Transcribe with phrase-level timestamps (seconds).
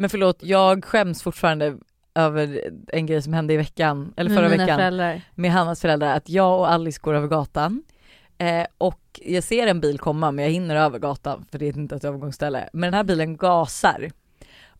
[0.00, 1.76] Men förlåt, jag skäms fortfarande
[2.14, 5.22] över en grej som hände i veckan, eller förra veckan, föräldrar.
[5.34, 7.82] med Hannas föräldrar, att jag och Alice går över gatan
[8.38, 11.78] eh, och jag ser en bil komma men jag hinner över gatan för det är
[11.78, 12.68] inte ett övergångsställe.
[12.72, 14.10] Men den här bilen gasar.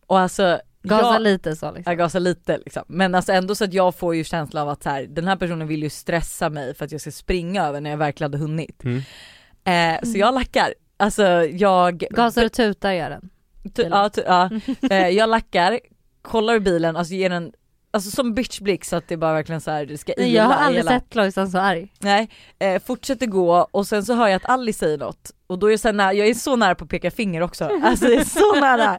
[0.06, 1.90] Och alltså Gasa jag, lite så liksom.
[1.90, 2.82] jag gasar lite liksom.
[2.86, 5.36] Men alltså ändå så att jag får ju känslan av att så här, den här
[5.36, 8.44] personen vill ju stressa mig för att jag ska springa över när jag verkligen hade
[8.44, 8.84] hunnit.
[8.84, 9.02] Mm.
[9.64, 10.74] Eh, så jag lackar.
[10.96, 12.04] Alltså jag...
[12.10, 13.30] Gasar och tutar gör den.
[13.74, 14.50] Tu- ja, tu- ja.
[14.90, 15.80] Eh, jag lackar,
[16.22, 17.52] kollar bilen, alltså ger den
[17.92, 20.50] Alltså som bitchblick så att det bara verkligen så här, det ska Nej, jag har
[20.52, 21.92] ila aldrig hela- sett Lojsan så arg.
[21.98, 25.66] Nej, eh, fortsätter gå och sen så hör jag att Alice säger något och då
[25.66, 28.20] är jag så nära, jag är så nära på att peka finger också, alltså jag
[28.20, 28.98] är så nära.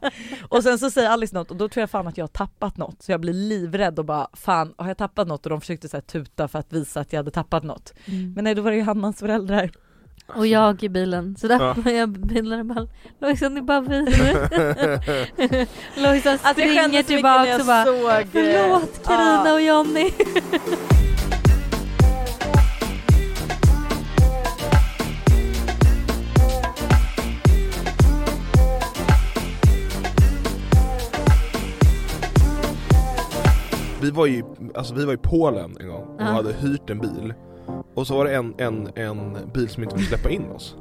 [0.50, 2.78] Och sen så säger Alice något och då tror jag fan att jag har tappat
[2.78, 5.90] något så jag blir livrädd och bara fan har jag tappat något och de försökte
[5.90, 7.94] så här tuta för att visa att jag hade tappat något.
[8.36, 9.72] Men nej då var det ju Hannas föräldrar.
[10.36, 11.76] Och jag i bilen, så där Ja.
[11.76, 12.88] får jag bilen bara
[13.20, 14.06] Lojsan är bara bil.
[16.04, 19.54] Lojsan Alltså springer skämdes så mycket tillbaka och bara såg, eh, Förlåt Carina ja.
[19.54, 20.12] och Jonny.
[34.02, 34.44] Vi var ju,
[34.76, 36.26] alltså vi var i Polen en gång och Ja.
[36.26, 37.34] hade hyrt en bil
[37.94, 40.76] och så var det en, en, en bil som inte ville släppa in oss.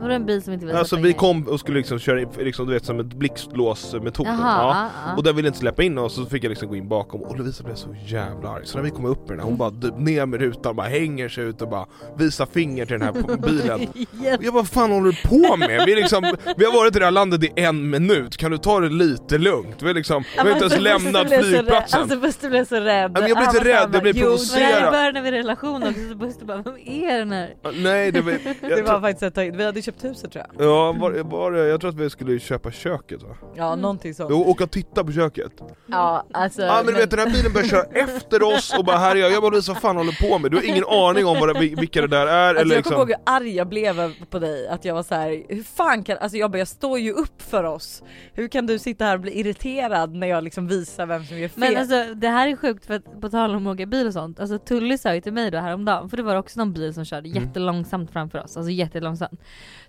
[0.00, 2.66] Var det en bil som inte ville Alltså vi kom och skulle liksom köra, liksom,
[2.66, 4.90] du vet som ett blixtlåsmetod ja.
[5.16, 7.38] Och den ville inte släppa in oss, så fick jag liksom gå in bakom och
[7.38, 9.70] Lovisa blev så jävla arg Så när vi kom upp med den här, hon bara
[9.96, 11.86] ner med rutan bara hänger sig ut och bara
[12.16, 13.88] visar finger till den här bilen
[14.38, 15.82] Och jag bara, vad fan håller du på med?
[15.86, 18.80] Vi, liksom, vi har varit i det här landet i en minut, kan du ta
[18.80, 19.82] det lite lugnt?
[19.82, 23.12] Vi, är liksom, vi har inte ens lämnat flygplatsen Alltså Buster blev så rädd.
[23.12, 24.60] men jag blir Han inte rädd, jag Jo, provocerad.
[24.60, 27.54] Det här är början av en relation också, så Buster bara, vem är den här?
[27.74, 28.40] Nej det var, jag,
[28.76, 30.66] Det var faktiskt ett tag, vi hade köpt huset tror jag.
[30.66, 33.36] Ja, var, var, det- jag tror att vi skulle köpa köket va?
[33.56, 33.80] Ja Mm.
[33.80, 34.30] någonting sånt.
[34.32, 35.52] Jo, åka och titta på köket
[35.86, 36.62] Ja alltså.
[36.62, 39.20] Ja men du vet den här bilen börjar köra efter oss och bara här är
[39.20, 40.50] jag, jag bara Louise vad fan håller du på med?
[40.50, 42.98] Du har ingen aning om vad det, vilka det där är Alltså eller jag kommer
[42.98, 46.02] ihåg liksom hur arg jag blev på dig, att jag var så här: hur fan
[46.04, 48.02] kan, alltså jag bara jag står ju upp för oss.
[48.32, 51.48] Hur kan du sitta här och bli irriterad när jag liksom visar vem som gör
[51.48, 51.60] fel?
[51.60, 54.12] Men alltså det här är sjukt för att på tal om att åka bil och
[54.12, 56.94] sånt, alltså Tully sa ju till mig då häromdagen, för det var också någon bil
[56.94, 57.42] som körde Mm.
[57.44, 59.40] jättelångsamt framför oss, alltså jättelångsamt.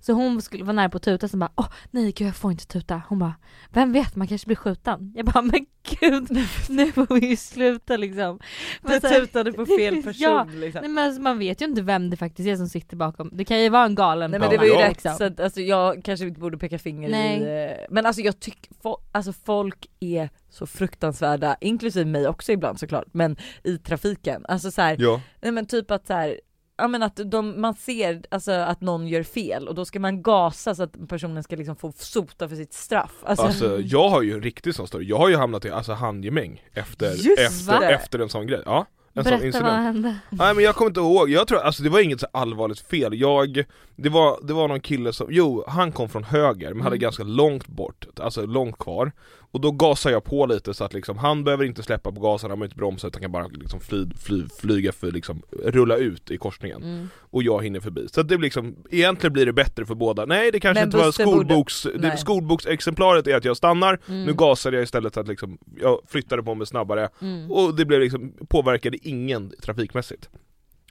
[0.08, 2.52] Så hon skulle vara nära på att tuta, så bara åh nej gud jag får
[2.52, 3.02] inte tuta.
[3.10, 3.34] Hon bara
[3.70, 5.12] vem vet man kanske blir skjuten.
[5.16, 5.66] Jag bara men
[6.00, 6.32] gud
[6.70, 8.40] nu får vi ju sluta liksom.
[8.82, 10.82] du Men här- tutade på fel person Ja, liksom.
[10.82, 13.30] Nej men alltså, man vet ju inte vem det faktiskt är som sitter bakom.
[13.34, 14.90] Det kan ju vara en galen Nej men det var ju ja.
[14.90, 17.40] rätt så att, alltså jag kanske inte borde peka finger Nej.
[17.40, 22.52] i, eh, men alltså jag tycker, fo- alltså folk är så fruktansvärda, inklusive mig också
[22.52, 24.46] ibland såklart, men i trafiken.
[24.48, 26.40] Alltså så här, Ja, nej men typ att så här,
[26.78, 30.22] ja men att de, man ser alltså att någon gör fel och då ska man
[30.22, 33.14] gasa så att personen ska liksom få sota för sitt straff.
[33.24, 35.94] Alltså, alltså jag har ju en riktig sån story, jag har ju hamnat i alltså,
[35.94, 37.90] handgemäng efter, Just efter, det.
[37.96, 38.86] efter en sån grej, ja
[39.18, 40.16] en sån Berätta vad incident hände.
[40.30, 43.20] Nej men jag kommer inte ihåg, jag tror, alltså det var inget så allvarligt fel,
[43.20, 43.64] jag,
[43.96, 47.00] det var, det var någon kille som, jo han kom från höger men hade Mm.
[47.02, 49.12] ganska långt bort, alltså långt kvar
[49.52, 52.50] Och då gasade jag på lite så att liksom, han behöver inte släppa på gasen,
[52.50, 56.32] han behöver inte bromsa utan kan bara liksom fly, fly, flyga för liksom, rulla ut
[56.32, 57.10] i korsningen Mm.
[57.30, 60.52] Och jag hinner förbi, så det blir liksom, egentligen blir det bättre för båda Nej
[60.52, 64.24] det kanske Men inte var Buster borde- skolboks, det, skolboksexemplaret är att jag stannar, Mm.
[64.26, 67.52] nu gasade jag istället så att liksom, jag flyttade på mig snabbare Mm.
[67.52, 70.30] och det blev liksom, påverkade ingen trafikmässigt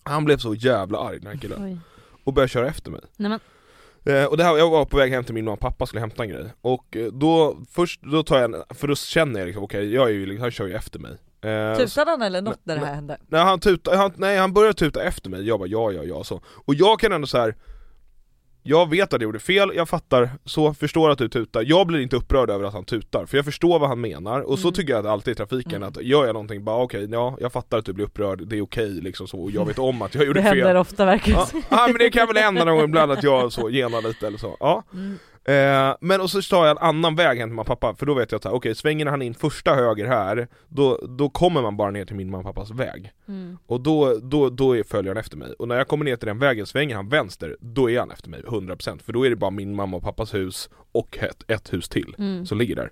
[0.02, 1.78] Han blev så jävla arg den här killen, Oj.
[2.24, 3.40] och började köra efter mig Nej men
[4.16, 6.00] eh, Och det här, jag var på väg hem till min mamma och pappa skulle
[6.00, 9.46] hämta en grej Och eh, då, först, då tar jag en, för då känner jag
[9.46, 12.42] liksom, okej jag är ju, liksom- han kör ju efter mig eh, Tutade han eller
[12.42, 13.18] något när det här hände?
[13.28, 16.24] Nej han, tuta, han, nej han började tuta efter mig, jag bara ja ja ja
[16.24, 17.56] så Och jag kan ändå så här.
[18.66, 22.00] Jag vet att jag gjorde fel, jag fattar, så, förstår att du tutar Jag blir
[22.00, 24.74] inte upprörd över att han tutar, för jag förstår vad han menar Och så Mm.
[24.74, 25.88] tycker jag att alltid i trafiken, Mm.
[25.88, 28.62] att gör jag någonting, bara okej, ja jag fattar att du blir upprörd, det är
[28.62, 31.40] okej liksom så, och jag vet om att jag Det gjorde händer fel ofta verkligen.
[31.40, 34.26] Ja, ja men det kan väl hända någon gång ibland att jag så genar lite
[34.26, 35.18] eller så, ja mm.
[35.48, 38.06] Eh, men och så tar jag en annan väg hem till mamma och pappa, för
[38.06, 41.76] då vet jag att okej svänger han in första höger här, då, då kommer man
[41.76, 43.58] bara ner till min mamma och pappas väg Mm.
[43.66, 46.26] Och då, då, då är, följer han efter mig, och när jag kommer ner till
[46.26, 49.36] den vägen, svänger han vänster, då är han efter mig 100% För då är det
[49.36, 52.46] bara min mamma och pappas hus och ett, ett hus till Mm.
[52.46, 52.90] som ligger där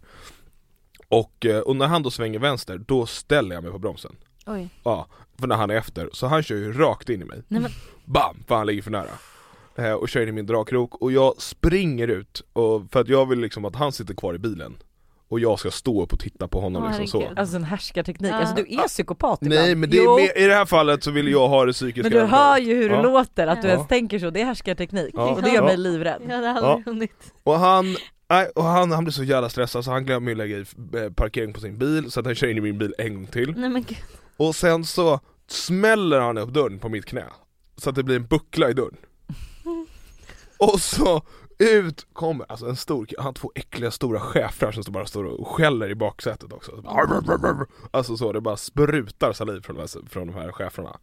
[1.09, 4.17] och, eh, och när han då svänger vänster, då ställer jag mig på bromsen
[4.47, 4.69] Oj.
[4.85, 5.07] Ja,
[5.39, 7.71] för när han är efter, så han kör ju rakt in i mig Nej men
[8.05, 8.45] Bam!
[8.49, 9.11] För han ligger för nära
[10.01, 13.39] Och kör in i min dragkrok, och jag springer ut, och, för att jag vill
[13.41, 14.77] liksom att han sitter kvar i bilen
[15.29, 17.29] Och jag ska stå upp och titta på honom liksom så.
[17.37, 18.37] Alltså en härskarteknik, Ja.
[18.37, 19.81] alltså du är psykopat Nej ibland.
[19.81, 22.13] men det är mer, i det här fallet så vill jag ha det psykiska Men
[22.19, 23.03] du hör ju hur det Ja.
[23.03, 23.75] låter, att du Ja.
[23.75, 25.31] ens tänker så, det är härskarteknik Ja.
[25.35, 26.23] och det gör mig livrädd.
[26.29, 26.83] jag hade aldrig Ja.
[26.87, 27.33] hunnit.
[27.43, 27.97] Och han,
[28.31, 31.11] Nej, och han, han blir så jävla stressad så han glömmer ju lägga i eh,
[31.17, 33.55] parkering på sin bil så att han kör in i min bil en gång till
[33.57, 33.99] Nej men gud.
[34.37, 37.25] Och sen så smäller han upp dörren på mitt knä
[37.77, 38.97] Så att det blir en buckla i dörren
[40.59, 41.23] och så
[41.59, 45.49] ut kommer alltså en stor han har två äckliga stora schäfrar som bara står och
[45.49, 46.83] skäller i baksätet också.
[47.91, 50.99] Alltså så, det bara sprutar saliv från de här, från de här schäfrarna.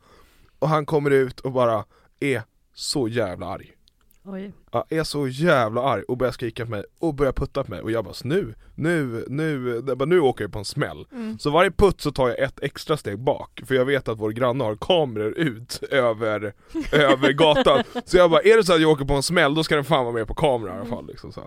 [0.60, 1.86] Och han kommer ut och bara
[2.20, 2.44] är
[2.74, 3.74] så jävla arg.
[4.24, 4.54] Oj.
[4.72, 7.82] Ja, är så jävla arg och börjar skrika på mig och börjar putta på mig
[7.82, 11.40] och jag bara nu, nu, nu, jag bara, nu åker jag på en smäll Mm.
[11.40, 14.32] Så varje putt så tar jag ett extra steg bak för jag vet att vår
[14.32, 16.54] granne har kameror ut över,
[16.92, 19.64] över gatan Så jag bara, är det så att jag åker på en smäll då
[19.64, 21.42] ska den fan vara med på kamera i alla fall liksom så.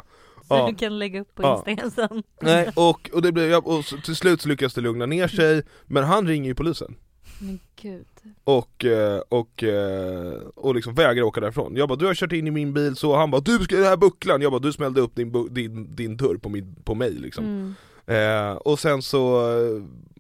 [0.48, 0.66] Så Ja.
[0.70, 1.64] du kan lägga upp på Ja.
[1.66, 2.22] Instagram sen.
[2.40, 6.04] Nej och, och, det blir, och till slut så lyckas det lugna ner sig Men
[6.04, 6.96] han ringer ju polisen
[7.38, 8.06] Men gud.
[8.44, 11.76] Och, eh, och, eh, och liksom vägrar åka därifrån.
[11.76, 13.84] Jag bara du har kört in i min bil så, han bara du ska den
[13.84, 17.10] här bucklan, jag bara du smällde upp din, din, din dörr på, min, på mig
[17.10, 17.44] liksom.
[17.44, 17.74] Mm.
[18.06, 19.42] Eh, och sen så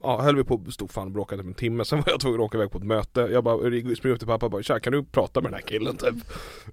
[0.02, 2.40] ja, höll vi på, stod fan och bråkade typ en timme, sen var jag tvungen
[2.40, 3.20] att åka iväg på ett möte.
[3.20, 5.66] Jag bara springer upp till pappa och bara tja kan du prata med den här
[5.66, 6.14] killen typ?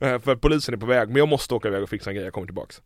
[0.01, 2.25] Eh, för polisen är på väg, men jag måste åka iväg och fixa en grej,
[2.25, 2.81] jag kommer tillbaks.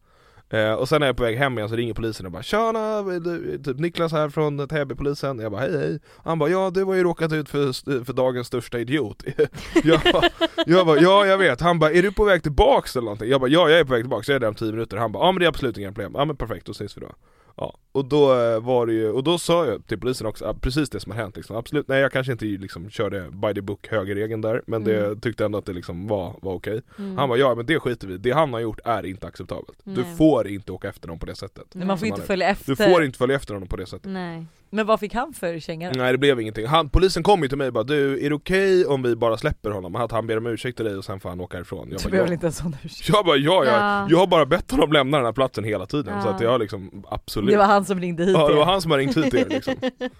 [0.49, 2.43] Eh, och sen när jag är på väg hem igen så ringer polisen och bara
[2.43, 5.39] Tjena, du- typ Niklas här från Täbypolisen.
[5.39, 5.99] Jag bara hej hej.
[6.23, 9.23] Han bara ja du har ju råkat ut för, för dagens största idiot.
[9.83, 10.29] Jag, bara,
[10.65, 13.29] jag bara ja jag vet, han bara är du på väg tillbaks eller någonting?
[13.29, 14.97] Jag bara ja jag är på väg tillbaks, jag är där om 10 minuter.
[14.97, 17.01] Han bara ja men det är absolut inga problem, ja men perfekt då ses vi
[17.01, 17.11] då.
[17.57, 20.53] Ja, och då eh, var det ju, och då sa jag till polisen också, ah,
[20.53, 21.55] precis det som har hänt liksom.
[21.55, 25.19] Absolut, nej jag kanske inte liksom körde by the book högerregeln där Men det Mm.
[25.19, 27.17] tyckte ändå att det liksom var, var okej Mm.
[27.17, 30.01] Han bara ja men det skiter vi det han har gjort är inte acceptabelt Du
[30.01, 30.15] Nej.
[30.17, 32.65] får inte åka efter någon på det sättet Men man får inte följa efter.
[32.71, 34.45] Du får inte följa efter honom på det sättet Nej.
[34.75, 35.99] Men vad fick han för känga då?
[35.99, 38.35] Nej det blev ingenting, han, polisen kom ju till mig och bara du, är det
[38.35, 39.95] okej om vi bara släpper honom?
[39.95, 42.03] Att han ber om ursäkt till dig och sen får han åka ifrån Jag Du
[42.03, 42.33] bara, behöver ja.
[42.33, 43.09] inte en sån ursäkt.
[43.09, 44.07] jag bara ja, jag, Ja.
[44.09, 46.33] jag har bara bett honom lämna den här platsen hela tiden så Ja.
[46.35, 48.91] att jag liksom absolut Det var han som ringde hit Ja det var han som
[48.91, 49.73] har ringt hit er liksom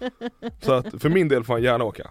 [0.62, 2.10] Så att för min del får han gärna åka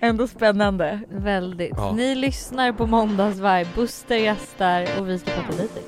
[0.00, 1.00] Ändå spännande.
[1.10, 1.72] Väldigt.
[1.76, 1.92] Ja.
[1.96, 5.82] Ni lyssnar på Måndagsvibe, Buster gästar och vi ska prata dejting.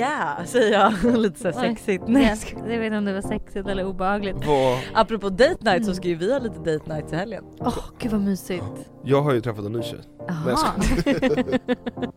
[0.00, 2.04] Booyah säger jag lite så sexigt.
[2.06, 2.72] Nej, jag.
[2.72, 4.36] Jag vet inte om det var sexigt eller obehagligt.
[4.46, 7.44] Vad, Apropå date night så ska ju vi ha lite date night i helgen.
[7.60, 8.64] Åh gud vad mysigt.
[9.04, 9.98] Jag har ju träffat en ny tjej
[10.28, 10.72] Nej, jag Jaha.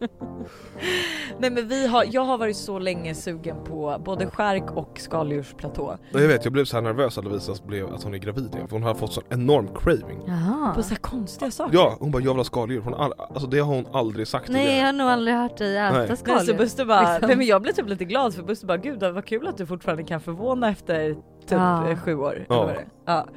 [1.40, 5.98] Nej men vi har, jag har varit så länge sugen på både skärk och skaldjursplatå.
[6.12, 8.68] Jag vet, jag blev så här nervös att Lovisa blev att hon är gravid igen
[8.68, 10.74] för hon har fått sån enorm craving Jaha.
[10.76, 11.76] På så här konstiga saker.
[11.78, 14.50] Ja, hon bara jag vill ha skaldjur, hon all, alltså det har hon aldrig sagt
[14.50, 16.08] Nej jag tidigare har nog aldrig hört dig äta Nej.
[16.08, 16.58] Nej, så skaldjur.
[16.58, 17.28] Buster bara, Liksom.
[17.28, 19.66] nej men jag blev typ lite glad för Buster bara gud vad kul att du
[19.66, 21.90] fortfarande kan förvåna efter typ Ja.
[21.90, 22.46] eh, sju år.
[22.50, 22.56] Ja.
[22.56, 22.88] Eller vad det är.
[23.06, 23.28] ja.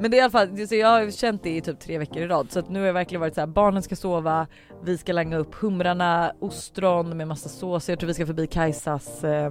[0.00, 2.22] Men det är i alla fall, så jag har känt det i typ tre veckor
[2.22, 4.46] i rad så att nu har jag verkligen varit så här: barnen ska sova,
[4.84, 9.24] vi ska langa upp humrarna, ostron med massa sås, jag tror vi ska förbi Kajsas
[9.24, 9.50] eh,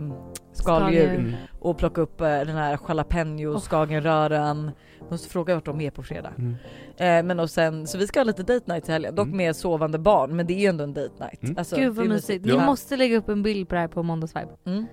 [0.54, 1.10] skaldjur.
[1.10, 1.34] Mm.
[1.60, 3.60] och plocka upp eh, den här jalapeno, Oh.
[3.60, 4.72] skagenröran.
[5.10, 6.32] Måste fråga vart de är på fredag.
[6.38, 6.56] Mm.
[6.98, 9.38] Eh, men och sen, så vi ska ha lite date night i helgen, dock Mm.
[9.38, 11.44] med sovande barn men det är ju ändå en date night.
[11.44, 11.58] Mm.
[11.58, 12.46] Alltså, Gud vad mysigt.
[12.46, 12.60] Ja.
[12.60, 14.50] Vi måste lägga upp en bild på det här på Måndagsvibe.
[14.66, 14.86] Mm.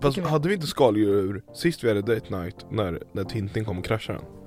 [0.00, 3.84] Fast hade vi inte skaldjur sist vi hade date night när, när Tintin kom och
[3.84, 4.41] kraschade den?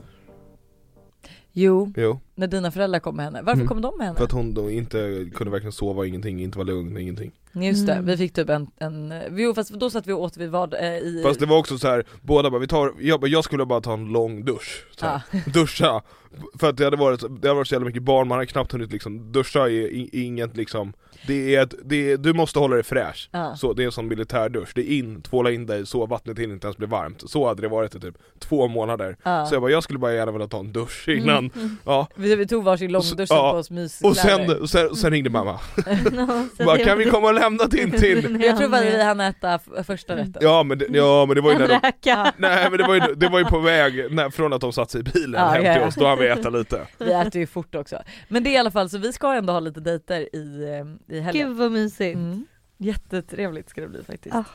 [1.57, 3.41] Jo, Jo, när dina föräldrar kom med henne.
[3.41, 3.67] Varför Mm.
[3.67, 4.17] kom de med henne?
[4.17, 7.93] för att hon då inte kunde verkligen sova, ingenting, inte vara lugn, ingenting Just det,
[7.93, 8.05] Mm.
[8.05, 10.79] vi fick typ en, en jo fast då satt vi och åt vi vad eh,
[10.97, 11.21] i...
[11.23, 13.81] Fast det var också så här, båda bara vi tar, jag, bara, jag skulle bara
[13.81, 15.21] ta en lång dusch så här.
[15.31, 15.39] ja.
[15.53, 16.01] Duscha,
[16.59, 18.71] för att det hade varit, det hade varit så jävla mycket barn, man hade knappt
[18.71, 20.93] hunnit liksom, duscha är i- inget liksom
[21.27, 23.55] Det är, ett, det är, du måste hålla dig fräsch Ja.
[23.55, 26.67] Så det är som militärdusch, det är in, tvåla in dig så vattnet hinner inte
[26.67, 29.45] ens bli varmt Så hade det varit i typ två månader Ja.
[29.45, 31.77] Så jag bara, jag skulle bara gärna vilja ta en dusch innan, Mm.
[31.85, 33.51] ja Vi, vi tog varsin långdusch Ja.
[33.51, 34.61] på oss myskläder.
[34.61, 35.59] och sen, sen, sen ringde mamma,
[36.11, 38.41] No, bara, kan vi komma och lämna Tintin?
[38.45, 40.37] Jag tror bara vi hann äta första rätten.
[40.41, 41.79] Ja men det, ja, men det var ju när de.
[42.37, 44.91] Nej men det var ju, det var ju på väg, när, från att de satt
[44.91, 45.87] sig i bilen Ja, hem till ja.
[45.87, 47.97] oss, då hann vi äta lite Vi äter ju fort också.
[48.27, 50.63] Men det är i alla fall så vi ska ändå ha lite dejter i,
[51.09, 51.47] eh, i helgen.
[51.47, 52.15] Gud vad mysigt.
[52.15, 52.45] Mm.
[52.77, 54.35] Jättetrevligt ska det bli faktiskt.
[54.35, 54.45] Ah.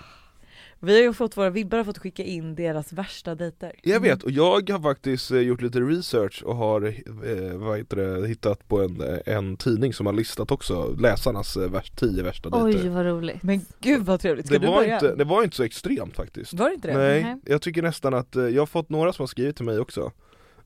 [0.82, 3.72] Vi har ju fått, våra vibbar har fått skicka in deras värsta dejter.
[3.82, 7.96] Jag vet, och jag har faktiskt eh, gjort lite research och har eh, vad heter
[7.96, 12.22] det, hittat på en, eh, en tidning som har listat också läsarnas eh, värst, tio
[12.22, 13.42] värsta Oj dejter vad roligt.
[13.42, 14.94] Men gud vad trevligt, ska det du var, börja?
[14.94, 16.98] inte, det var inte så extremt faktiskt Var det inte det?
[16.98, 20.12] Nej, jag tycker nästan att, jag har fått några som har skrivit till mig också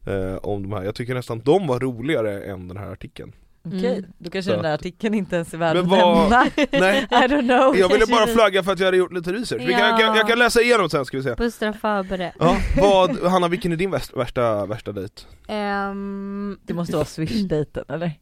[0.07, 3.33] eh, Om de här, jag tycker nästan att de var roligare än den här artikeln
[3.67, 4.11] Okej, Mm.
[4.19, 6.45] då kanske Så den där att- artikeln inte ens är värd att vad- nämna.
[6.73, 7.77] Nej, I don't know.
[7.77, 9.63] jag ville bara flagga för att jag hade gjort lite research.
[9.63, 9.89] Vi kan, Ja.
[9.91, 11.35] jag, kan, jag kan läsa igenom sen ska vi se.
[11.35, 12.33] Buster förberedd.
[12.39, 15.23] Ja, vad, Hanna vilken är din värsta, värsta, värsta dejt?
[15.49, 18.13] Um, Det måste vara swish-dejten eller?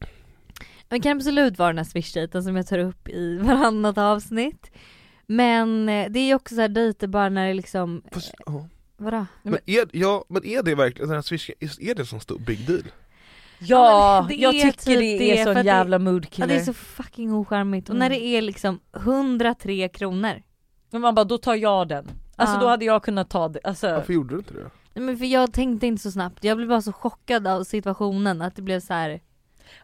[0.89, 4.71] Det kan absolut vara den här swish som jag tar upp i varannat avsnitt.
[5.27, 8.69] Men eh, det är ju också så här dejter bara när det liksom, Fast, ja.
[8.97, 9.27] vadå?
[9.43, 12.39] men, är, ja, men är det verkligen, den här swish, är det en sån stor
[12.39, 12.83] big deal?
[13.69, 16.49] Ja, det jag tycker typ det det, är sån det- jävla Ja, moodkiller.
[16.49, 18.19] det är så fucking ocharmigt och när Mm.
[18.19, 20.43] det är liksom 103 kronor.
[20.91, 22.11] Men man bara, då tar jag den.
[22.37, 22.61] Alltså Ja.
[22.61, 24.71] då hade jag kunnat ta det, alltså Varför gjorde du inte det?
[24.95, 28.43] Nej, Men för jag tänkte inte så snabbt, jag blev bara så chockad av situationen
[28.43, 29.21] att det blev så här.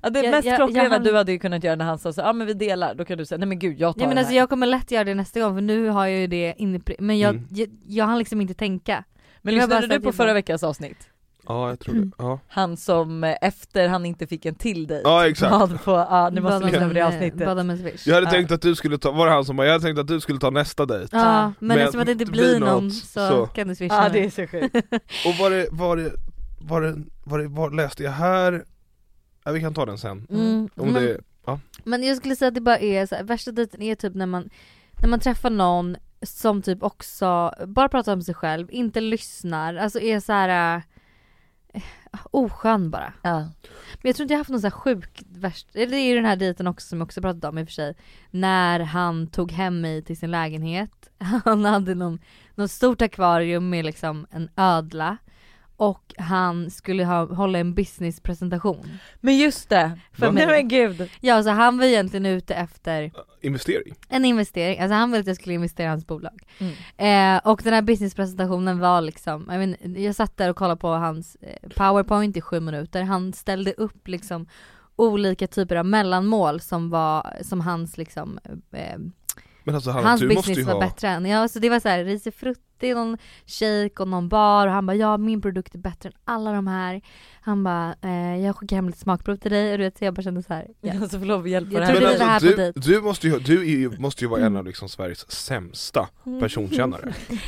[0.03, 2.21] ja, det Jag- mest klockrena jag du hade ju kunnat göra när han sa så,
[2.21, 4.17] ja men vi delar, då kan du säga nej men gud jag tar Nej men
[4.17, 4.39] den alltså här.
[4.39, 7.19] jag kommer lätt göra det nästa gång för nu har jag ju det inne men
[7.19, 7.47] jag, Mm.
[7.51, 9.05] jag, jag hann liksom inte tänka.
[9.43, 11.09] Men lyssnade du på förra veckans avsnitt?
[11.49, 12.40] Ja jag tror det, ja.
[12.49, 15.50] Han som eh, efter han inte fick en till dig Ja exakt.
[15.50, 17.40] bad på, ja ni måste lyssna på det avsnittet.
[18.07, 18.31] Jag hade Ja.
[18.31, 20.21] tänkt att du skulle ta, var det han som bara, jag hade tänkt att du
[20.21, 21.17] skulle ta nästa dejt?
[21.17, 21.43] Ja, Ja.
[21.59, 23.47] men, Men eftersom att det inte blir någon något, så, så.
[23.47, 24.75] kan du swisha Ja det är så sjukt.
[25.26, 26.12] Och var det, var det,
[26.61, 28.64] var det, var det, var läste jag här?
[29.45, 30.26] Ja, vi kan ta den sen.
[30.31, 31.61] Mm, Om men, det, ja.
[31.85, 34.26] men jag skulle säga att det bara är så här, värsta dejten är typ när
[34.26, 34.50] man,
[35.02, 40.00] när man träffar någon som typ också bara pratar om sig själv, inte lyssnar, alltså
[40.00, 40.83] är så här äh,
[42.31, 43.13] oskön bara.
[43.23, 43.39] Ja.
[44.03, 46.15] Men jag tror inte jag haft någon så här sjuk värst, eller det är ju
[46.15, 47.95] den här dejten också som jag också pratat om i och för sig.
[48.31, 50.91] När han tog hem mig till sin lägenhet.
[51.45, 52.19] Han hade någon,
[52.55, 55.17] något stort akvarium med liksom en ödla.
[55.81, 58.99] Och han skulle ha, hålla en businesspresentation.
[59.21, 60.57] Men just det, För nej mig.
[60.57, 61.11] men gud.
[61.21, 63.95] Ja så han var egentligen ute efter investering.
[64.09, 66.43] en investering, alltså han ville att jag skulle investera i hans bolag.
[66.59, 67.37] Mm.
[67.37, 70.89] Eh, och den här businesspresentationen var liksom, jag, vet, jag satt där och kollade på
[70.89, 74.47] hans eh, powerpoint i sju minuter, han ställde upp liksom
[74.97, 78.39] olika typer av mellanmål som var, som hans liksom,
[78.73, 78.99] eh,
[79.69, 81.71] Men alltså Hanna, hans du måste ju business var ha, bättre än, ja så det
[81.71, 85.79] var såhär risifrutti, någon shake och någon bar och han bara ja min produkt är
[85.79, 87.01] bättre än alla de här.
[87.41, 90.15] Han bara eh, jag skickar hem lite smakprov till dig och du vet så jag
[90.15, 90.95] bara kände såhär, ja.
[90.95, 92.19] Jag ska få lov att hjälpa Jag dig.
[92.19, 95.31] men alltså, du, du måste ju, du ju, måste ju vara en av liksom Sveriges
[95.31, 96.09] sämsta
[96.41, 97.15] personkännare.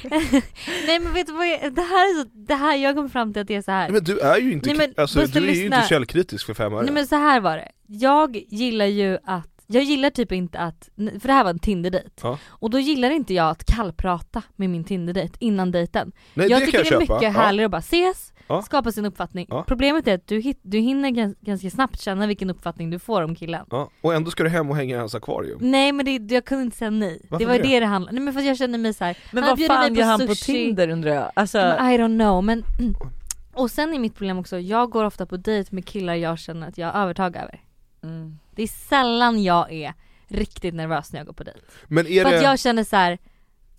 [0.86, 3.32] Nej men vet du vad jag, det här är så, det här, jag kom fram
[3.32, 3.82] till att det är så här.
[3.82, 6.54] Nej, men du är ju inte, Nej, men alltså, du är ju inte källkritisk för
[6.54, 6.82] fem öre.
[6.82, 7.68] Nej men så här var det.
[7.86, 12.10] Jag gillar ju att, jag gillar typ inte att, för det här var en Tinder-dejt.
[12.22, 12.38] Ja.
[12.48, 16.12] Och då gillar inte jag att kallprata med min Tinder-dejt innan dejten.
[16.34, 17.14] Nej jag det tycker kan jag det är köpa.
[17.14, 17.40] mycket ja.
[17.40, 18.62] härligare att bara ses, Ja.
[18.62, 19.46] skapa sin uppfattning.
[19.50, 19.64] Ja.
[19.66, 23.22] Problemet är att du, hit, du hinner gans, ganska snabbt känna vilken uppfattning du får
[23.22, 23.66] om killen.
[23.70, 23.90] Ja.
[24.00, 25.58] Och ändå ska du hem och hänga i hans akvarium.
[25.62, 27.26] Nej men det, jag kunde inte säga nej.
[27.28, 27.62] Varför det var det?
[27.62, 29.18] det det handlade Nej men för jag kände mig så här.
[29.32, 30.34] Men Han vad fan gör han på.
[30.34, 31.30] Tinder undrar jag?
[31.34, 32.64] Alltså, Men I don't know men
[33.54, 36.68] Och sen är mitt problem också, jag går ofta på dejt med killar jag känner
[36.68, 37.60] att jag har övertag över.
[38.02, 38.38] Mm.
[38.54, 39.94] Det är sällan jag är
[40.28, 41.60] riktigt nervös när jag går på dejt.
[41.88, 43.18] Men är För det, att jag känner så här,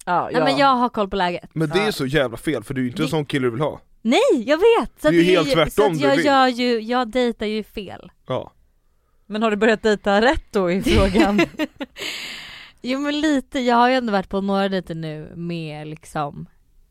[0.05, 1.49] ja, nej men jag har koll på läget.
[1.53, 3.47] men det är så jävla fel för du är ju inte en Det- sån kille
[3.47, 3.81] du vill ha.
[4.01, 5.01] Nej jag vet!
[5.01, 6.25] Så Det är ju helt så tvärtom du jag vill.
[6.25, 8.11] gör ju, jag dejtar ju fel.
[8.27, 8.51] Ja.
[9.25, 11.41] Men har du börjat dejta rätt då i frågan?
[12.81, 16.45] Jo men lite, jag har ju ändå varit på några dejter nu med liksom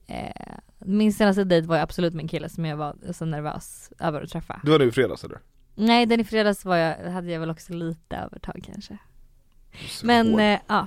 [0.06, 3.92] eh, Min senaste dejt var ju absolut med en kille som jag var så nervös
[3.98, 4.60] över att träffa.
[4.64, 5.38] Du var nu i fredags eller?
[5.80, 8.98] Nej den i fredags var jag, hade jag väl också lite övertag kanske.
[9.88, 10.86] Så Men eh, ja.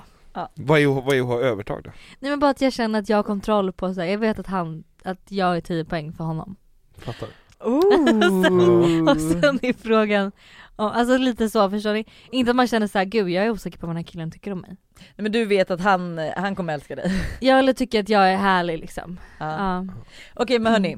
[0.54, 1.90] Vad är, vad är att ha övertag då?
[2.18, 4.38] Nej men bara att jag känner att jag har kontroll på så här, jag vet
[4.38, 6.56] att han, att jag är 10 poäng för honom.
[6.98, 7.28] Fattar.
[7.60, 9.10] Ooh.
[9.10, 10.32] Och sen är frågan,
[10.76, 12.06] ja, alltså lite så förstår ni?
[12.30, 14.30] Inte att man känner så här, gud jag är osäker på vad den här killen
[14.30, 14.76] tycker om mig.
[14.98, 17.10] Nej, men du vet att han, han kommer älska dig.
[17.40, 19.18] Jag eller tycker att jag är härlig liksom.
[19.38, 19.46] Ja.
[19.46, 19.86] Ja.
[20.34, 20.96] Okej men hörni,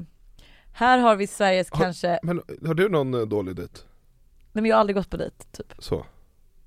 [0.77, 3.73] här har vi Sveriges Har- kanske, Men har du någon eh, dålig dejt?
[4.51, 5.73] nej men jag har aldrig gått på dejt typ.
[5.79, 6.05] Så?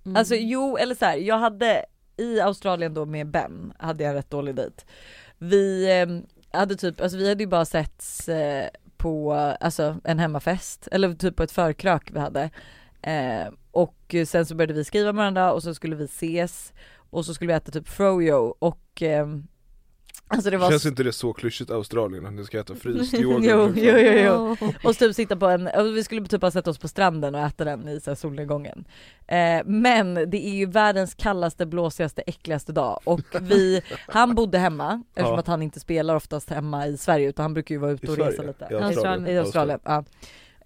[0.04, 0.16] Mm.
[0.16, 1.84] Alltså jo eller så här, jag hade
[2.16, 4.84] i Australien då med Ben, hade jag en rätt dålig dejt.
[5.38, 10.88] Vi eh, hade typ, alltså vi hade ju bara setts eh, på alltså en hemmafest,
[10.92, 12.50] eller typ på ett förkrök vi hade.
[13.02, 16.72] Eh, och sen så började vi skriva med varandra och så skulle vi ses
[17.10, 19.26] och så skulle vi äta typ froyo och eh,
[20.32, 23.44] Alltså det var Känns inte det så klyschigt Australien att ni ska äta fryst yoghurt?
[23.44, 23.84] Jo, liksom?
[23.84, 24.72] jo, jo, jo.
[24.84, 27.34] Och så typ sitta på en, och vi skulle typ ha sätta oss på stranden
[27.34, 28.84] och äta den i så här solnedgången.
[29.26, 35.02] Eh, men det är ju världens kallaste, blåsigaste, äckligaste dag och vi, han bodde hemma
[35.14, 35.38] eftersom Ja.
[35.40, 38.10] att han inte spelar oftast hemma i Sverige utan han brukar ju vara ute I
[38.10, 38.68] och resa lite.
[38.70, 39.26] I Australien.
[39.34, 40.04] I Australien, ja.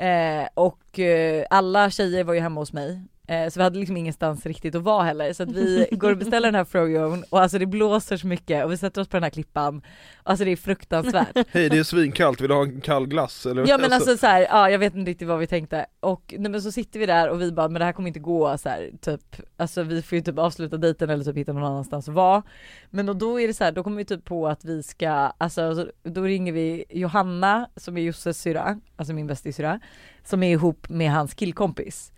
[0.04, 4.47] Eh, och eh, alla tjejer var ju hemma hos mig så vi hade liksom ingenstans
[4.47, 7.59] riktigt att vara heller så att vi går och beställer den här froyon och alltså
[7.59, 9.83] det blåser så mycket och vi sätter oss på den här klippan.
[10.23, 11.37] Alltså det är fruktansvärt.
[11.50, 13.47] Hej det är svinkallt, vill du ha en kall glass?
[13.47, 13.69] Eller?
[13.69, 16.50] Ja men alltså så här, ja jag vet inte riktigt vad vi tänkte och nej,
[16.50, 18.69] men så sitter vi där och vi bara men det här kommer inte gå så
[18.69, 19.21] här, typ
[19.57, 22.43] Alltså vi får ju typ avsluta dejten eller typ hitta någon annanstans att vara
[22.90, 25.09] Men och då är det så här, då kommer vi typ på att vi ska,
[25.38, 29.81] alltså då ringer vi Johanna som är Josses syra, alltså min bästissyra
[30.25, 32.12] Som är ihop med hans killkompis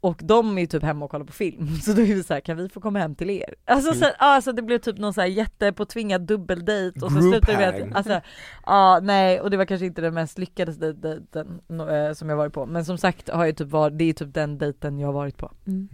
[0.00, 2.40] och de är ju typ hemma och kollar på film, så då är vi såhär,
[2.40, 3.54] kan vi få komma hem till er?
[3.64, 4.00] Alltså, Mm.
[4.00, 7.64] så, alltså det blev typ någon sån här jättepåtvingad dubbeldejt och så Group slutade vi
[7.88, 8.20] att, alltså,
[8.66, 12.36] ja nej och det var kanske inte den mest lyckade dej- dejten eh, som jag
[12.36, 15.08] varit på, men som sagt har jag typ varit, det är typ den dejten jag
[15.08, 15.52] har varit på.
[15.66, 15.88] Mm.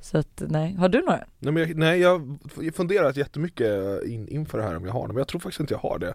[0.00, 1.24] Så att nej, har du några?
[1.38, 2.18] Nej, men jag, nej jag
[2.56, 5.60] har funderat jättemycket in, inför det här om jag har det, men jag tror faktiskt
[5.60, 6.14] inte jag har det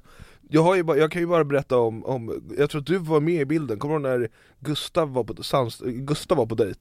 [0.49, 2.97] Jag, har ju bara, jag kan ju bara berätta om, om, jag tror att du
[2.97, 6.55] var med i bilden, kommer du ihåg när Gustav var på, Sans, Gustav var på
[6.55, 6.79] dejt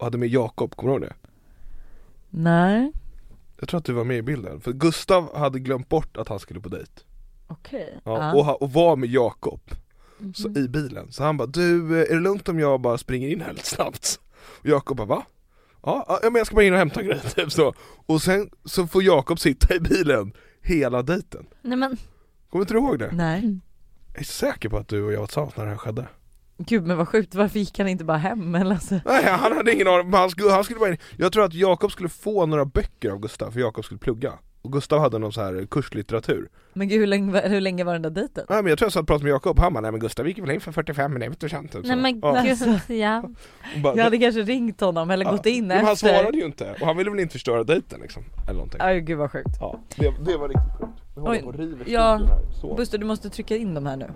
[0.00, 1.28] och hade med Jakob, kommer du ihåg det?
[2.30, 2.92] Nej,
[3.60, 6.38] Jag tror att du var med i bilden, för Gustav hade glömt bort att han
[6.38, 6.90] skulle på dejt
[7.46, 8.00] okej.
[8.04, 9.60] ja, och, ha- och var med Jakob
[10.34, 10.56] så, Mhm.
[10.64, 13.52] i bilen, så han bara du, är det lugnt om jag bara springer in här
[13.52, 14.20] lite snabbt?
[14.60, 15.22] Och Jakob bara va?
[15.82, 17.74] Ja, ja men jag ska bara in och hämta en grej, typ så
[18.06, 21.96] Och sen så får Jakob sitta i bilen hela dejten Nej men,
[22.50, 23.10] Kommer inte du ihåg det?
[23.12, 23.58] Nej.
[24.12, 26.08] Jag är säker på att du och jag var tillsammans när det här skedde
[26.66, 29.00] Gud men vad sjukt, varför gick han inte bara hem eller alltså?
[29.04, 30.98] Nej han hade ingen aning, men han skulle, han skulle bara in.
[31.16, 34.72] Jag tror att Jakob skulle få några böcker av Gustav, för Jakob skulle plugga Och
[34.72, 38.10] Gustav hade någon så här kurslitteratur Men gud hur länge, hur länge var den där
[38.10, 38.44] dejten?
[38.48, 40.28] Nej men jag tror jag satt och pratade med Jakob, han bara nej men Gustav
[40.28, 41.94] gick väl in för 45 minuter sen typ så.
[41.94, 42.42] nej men ja.
[42.88, 43.18] gud, ja.
[43.74, 45.30] Och bara, Jag hade kanske ringt honom eller ja.
[45.30, 46.08] gått in Men han efter.
[46.08, 49.18] svarade ju inte, och han ville väl inte förstöra dejten liksom, eller någonting Aj gud
[49.18, 49.50] vad sjukt.
[49.60, 52.52] Ja, det, det var riktigt sjukt Vi håller Oj, på och river ja, studion här,
[52.60, 52.74] så.
[52.74, 54.10] Buster du måste trycka in de här nu.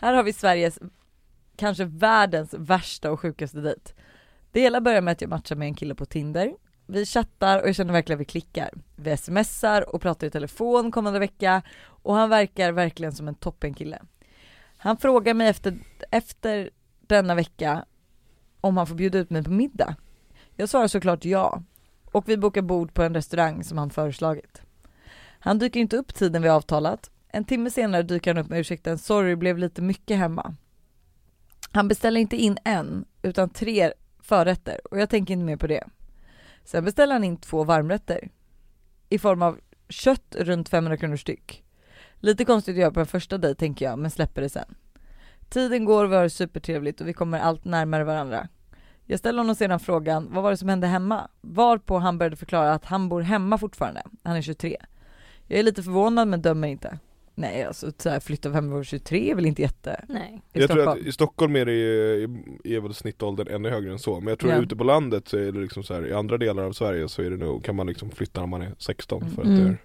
[0.00, 0.78] Här har vi Sveriges,
[1.56, 3.92] kanske världens värsta och sjukaste dejt.
[4.52, 6.54] Det hela börjar med att jag matchar med en kille på Tinder.
[6.86, 8.70] Vi chattar och jag känner verkligen att vi klickar.
[8.96, 14.02] Vi smsar och pratar i telefon kommande vecka och han verkar verkligen som en toppenkille.
[14.76, 15.78] Han frågar mig efter,
[16.10, 17.84] efter denna vecka
[18.60, 19.96] om han får bjuda ut mig på middag.
[20.56, 21.62] Jag svarar såklart ja
[22.04, 24.62] och vi bokar bord på en restaurang som han föreslagit.
[25.38, 27.10] Han dyker inte upp tiden vi avtalat.
[27.32, 30.54] En timme senare dyker han upp med ursäkten sorry blev lite mycket hemma.
[31.72, 35.84] Han beställer inte in en utan tre förrätter och jag tänker inte mer på det.
[36.64, 38.28] Sen beställer han in två varmrätter
[39.08, 41.64] i form av kött runt 500 kronor styck.
[42.14, 44.74] Lite konstigt att göra på en första dejt tänker jag men släpper det sen.
[45.48, 48.48] Tiden går och vi har det supertrevligt och vi kommer allt närmare varandra.
[49.04, 51.28] Jag ställer honom sedan frågan, vad var det som hände hemma?
[51.40, 54.76] Varpå han började förklara att han bor hemma fortfarande, han är 23.
[55.46, 56.98] Jag är lite förvånad men dömer inte.
[57.40, 60.42] Nej alltså så här, flytta hem vid 23 är väl inte jätte Nej.
[60.52, 61.00] i jag tror Stockholm.
[61.00, 62.22] att i Stockholm är det ju-
[62.64, 64.58] är väl snittåldern ännu högre än så, men jag tror Ja.
[64.58, 67.22] ute på landet så är det liksom så här, i andra delar av Sverige så
[67.22, 69.64] är det nog, kan man liksom flytta när man är 16 för att Mm.
[69.64, 69.76] det är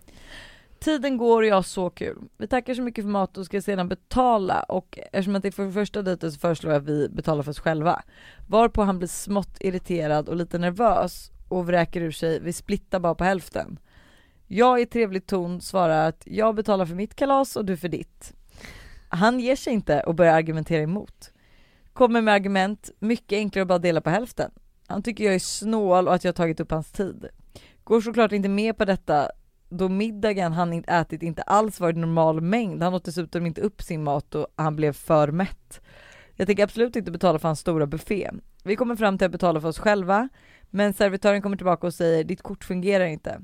[0.80, 2.18] Tiden går och jag har så kul.
[2.38, 5.52] Vi tackar så mycket för mat och ska sedan betala och eftersom att det är
[5.52, 8.04] för första dejten så föreslår jag att vi betalar för oss själva.
[8.48, 13.16] Varpå han blir smått irriterad och lite nervös och vräker ur sig, vi splittar bara
[13.16, 13.80] på hälften.
[14.48, 18.34] Jag i trevlig ton svarar att jag betalar för mitt kalas och du för ditt.
[19.10, 21.32] Han ger sig inte och börjar argumentera emot.
[21.94, 24.52] Kommer med argument, mycket enklare att bara dela på hälften.
[24.88, 27.26] Han tycker jag är snål och att jag har tagit upp hans tid.
[27.84, 29.30] Går såklart inte med på detta
[29.70, 32.84] då middagen han inte ätit inte alls var i normal mängd.
[32.84, 35.82] Han åt dessutom inte upp sin mat och han blev för mätt.
[36.34, 38.32] Jag tänker absolut inte betala för hans stora buffé.
[38.64, 40.30] Vi kommer fram till att betala för oss själva,
[40.70, 43.42] men servitören kommer tillbaka och säger ditt kort fungerar inte.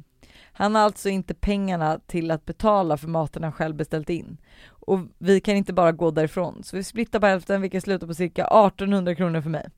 [0.53, 4.37] Han har alltså inte pengarna till att betala för maten han själv beställt in.
[4.67, 8.13] Och vi kan inte bara gå därifrån, så vi splittar på hälften vilket slutar på
[8.13, 9.69] cirka 1800 kronor för mig.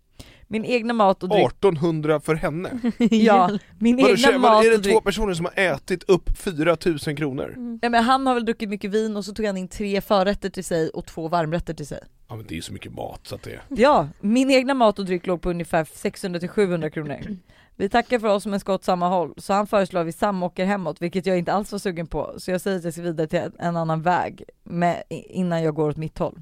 [0.48, 1.48] Min egna mat och dryck...
[1.48, 2.80] 1800 för henne?
[2.98, 4.96] Ja, min Vadå, egna mat är och det dryck...
[4.96, 7.54] två personer som har ätit upp 4000 kronor?
[7.58, 7.80] Mm.
[7.82, 10.50] Ja, men han har väl druckit mycket vin och så tog han in tre förrätter
[10.50, 12.00] till sig och två varmrätter till sig.
[12.28, 15.00] Ja men det är ju så mycket mat så att det Ja, min egna mat
[15.00, 17.38] och dryck låg på ungefär 600-700 kronor.
[17.76, 20.66] Vi tackar för oss men ska åt samma håll, så han föreslår att vi samåker
[20.66, 23.28] hemåt, vilket jag inte alls var sugen på, så jag säger att jag ska vidare
[23.28, 26.42] till en annan väg med, innan jag går åt mitt håll.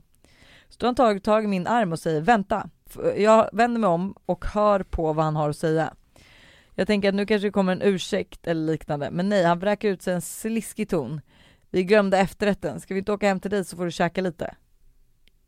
[0.70, 2.70] Så då har han tagit tag i min arm och säger vänta.
[3.18, 5.94] Jag vänder mig om och hör på vad han har att säga.
[6.76, 9.90] Jag tänker att nu kanske det kommer en ursäkt eller liknande, men nej, han vräker
[9.90, 11.22] ut sig en sliskig ton.
[11.70, 14.56] Vi glömde efterrätten, ska vi inte åka hem till dig så får du käka lite?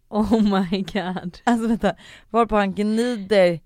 [0.10, 1.38] Oh my god.
[1.43, 1.96] Alltså vänta,
[2.30, 3.60] varpå han gnider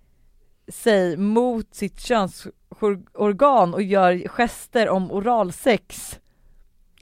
[0.67, 6.19] sig mot sitt könsorgan och gör gester om oralsex.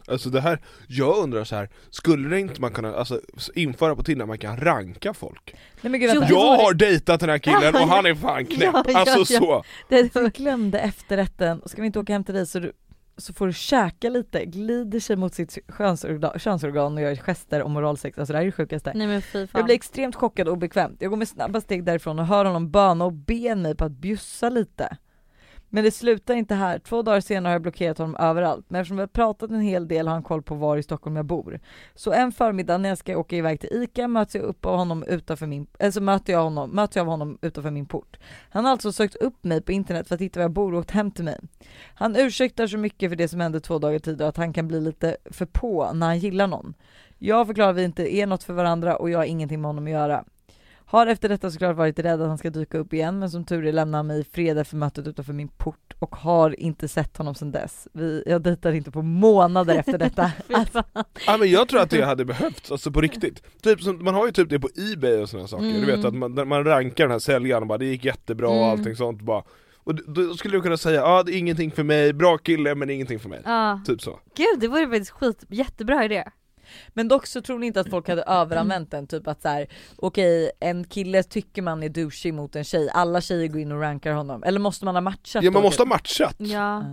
[0.08, 3.22] Alltså det här, jag undrar så här, skulle det inte man kunna alltså,
[3.56, 5.56] införa på Tinder att man kan ranka folk?
[5.82, 8.74] Nej men gud Jo, Jag har dejtat den här killen och han är fan knäpp,
[8.74, 9.40] ja, ja, alltså ja.
[9.40, 9.64] så!
[9.90, 12.72] Det du glömde efterrätten, ska vi inte åka hem till dig så, du,
[13.18, 17.78] så får du käka lite, glider sig mot sitt könsorgan, könsorgan och gör gester om
[17.78, 18.92] oralsex, alltså det här är det sjukaste.
[18.96, 19.60] Nej men fy fan.
[19.60, 21.02] Jag blir extremt chockad och obekvämt.
[21.02, 23.92] Jag går med snabba steg därifrån och hör honom böna och be mig på att
[23.92, 24.98] bjussa lite.
[25.76, 26.80] Men det slutar inte här.
[26.80, 28.66] Två dagar senare har jag blockerat honom överallt.
[28.68, 31.16] Men eftersom vi har pratat en hel del har han koll på var i Stockholm
[31.16, 31.60] jag bor.
[31.96, 35.04] Så en förmiddag när jag ska åka iväg till ICA möts jag upp av honom
[35.04, 38.18] utanför min, alltså möter jag honom, möter jag av honom utanför min port.
[38.50, 40.80] Han har alltså sökt upp mig på internet för att hitta var jag bor och
[40.80, 41.40] åkt hem till mig.
[41.96, 44.82] Han ursäktar så mycket för det som hände två dagar tidigare att han kan bli
[44.82, 46.74] lite för på när han gillar någon.
[47.18, 49.86] Jag förklarar att vi inte är något för varandra och jag har ingenting med honom
[49.86, 50.26] att göra.
[50.88, 53.66] Har efter detta såklart varit rädd att han ska dyka upp igen men som tur
[53.66, 57.18] är lämnar han mig i fred efter mötet utanför min port och har inte sett
[57.18, 57.88] honom sedan dess.
[57.94, 60.32] Vi, jag dejtar inte på månader efter detta.
[60.72, 60.84] Fan.
[61.28, 63.62] Ja men jag tror att det hade behövts, alltså på riktigt.
[63.62, 65.86] Typ som, man har ju typ det på Ebay och sådana saker, du Mm.
[65.88, 68.70] vet att man, man rankar den här säljaren och bara det gick jättebra och Mm.
[68.70, 69.44] allting sånt bara
[69.78, 72.76] Och då- skulle du kunna säga ja ah, det är ingenting för mig, bra kille
[72.76, 73.42] men ingenting för mig.
[73.46, 73.82] Ja.
[73.86, 74.20] Typ så.
[74.36, 76.24] Gud det vore faktiskt skit, jättebra idé.
[76.94, 79.68] Men dock så tror ni inte att folk hade överanvänt den, typ att så här,
[79.96, 83.82] okej en kille tycker man är douchig mot en tjej, alla tjejer går in och
[83.82, 86.36] rankar honom, eller måste man ha matchat Ja man måste ha matchat.
[86.38, 86.84] Ja.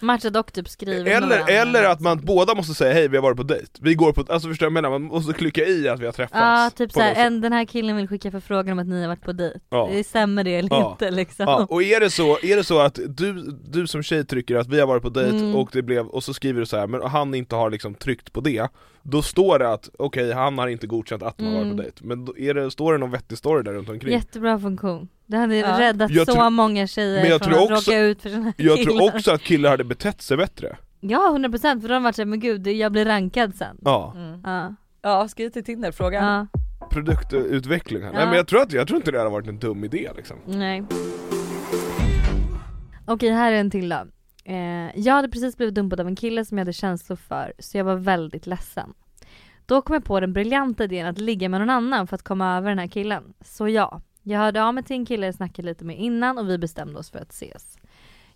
[0.00, 3.36] Matchat och typ skrivit Eller, eller att man båda måste säga hej vi har varit
[3.36, 4.90] på dejt, vi går på, alltså förstår jag menar?
[4.90, 6.40] Man måste klicka i att vi har träffats.
[6.40, 9.22] Ja typ såhär, en, den här killen vill skicka förfrågan om att ni har varit
[9.22, 9.58] på dejt.
[9.70, 9.88] Ja.
[9.92, 10.90] Det Stämmer det eller Ja.
[10.90, 11.44] inte liksom?
[11.48, 13.32] Ja, och är det så, är det så att du,
[13.70, 15.54] du som tjej trycker att vi har varit på dejt Mm.
[15.56, 18.32] och det blev, och så skriver du så här, men han inte har liksom tryckt
[18.32, 18.68] på det
[19.02, 21.76] Då står det att, okej han har inte godkänt att man har varit på Mm.
[21.76, 24.12] dejt, men är det, står det någon vettig story där runt omkring?
[24.12, 25.08] Jättebra funktion.
[25.26, 25.80] Det hade Ja.
[25.80, 28.52] räddat Jag så många tjejer Men jag från tror att också- råka ut för här
[28.56, 28.92] Jag killar.
[28.92, 32.26] tror också att killar hade betett sig bättre Ja 100% för de har varit såhär,
[32.26, 33.76] men gud jag blir rankad sen.
[33.84, 34.40] Ja, Mm.
[34.44, 34.74] Ja.
[35.02, 36.18] Ja, skriv till Tinder, fråga.
[36.24, 36.60] ja.
[36.90, 38.10] produktutveckling här.
[38.12, 38.26] Nej Ja.
[38.26, 40.84] men jag tror, att, jag tror inte det hade varit en dum idé liksom Nej.
[43.06, 44.04] Okej här är en till då.
[44.44, 47.78] Eh, jag hade precis blivit dumpad av en kille som jag hade känslor för så
[47.78, 48.92] jag var väldigt ledsen.
[49.66, 52.56] Då kom jag på den briljanta idén att ligga med någon annan för att komma
[52.56, 53.22] över den här killen.
[53.44, 56.48] Så ja, jag hörde av mig till en kille jag snackade lite med innan och
[56.48, 57.78] vi bestämde oss för att ses.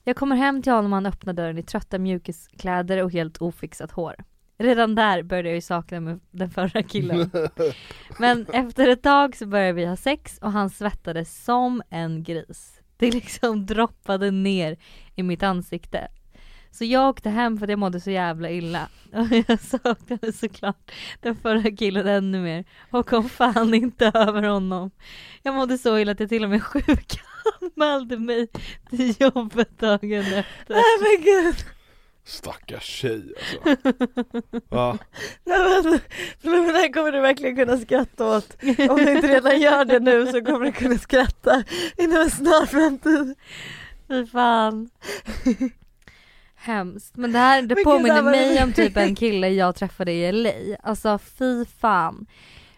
[0.05, 3.91] Jag kommer hem till honom och han öppnar dörren i trötta mjukiskläder och helt ofixat
[3.91, 4.17] hår.
[4.59, 7.31] Redan där började jag ju sakna med den förra killen.
[8.19, 12.81] Men efter ett tag så började vi ha sex och han svettades som en gris.
[12.97, 14.77] Det liksom droppade ner
[15.15, 16.09] i mitt ansikte.
[16.71, 18.89] Så jag åkte hem för att jag mådde så jävla illa.
[19.13, 22.65] Och jag saknade såklart den förra killen ännu mer.
[22.91, 24.91] Och kom fan inte över honom.
[25.43, 28.49] Jag mådde så illa att jag till och med sjukanmälde mig
[28.91, 30.75] till jobbet dagen efter.
[30.75, 31.57] Nej men gud!
[32.25, 33.83] Stackars tjej alltså
[34.71, 34.99] ja.
[35.45, 36.01] Nej, men,
[36.43, 38.57] men det här kommer du verkligen kunna skratta åt.
[38.63, 41.65] Om du inte redan gör det nu så kommer du kunna skratta
[41.99, 43.35] inom en snar framtid.
[44.09, 44.91] Fy fan.
[46.63, 47.17] Hemskt.
[47.17, 50.77] Men det här det påminner mig om typ en kille jag träffade i LA.
[50.83, 52.27] Alltså fy fan.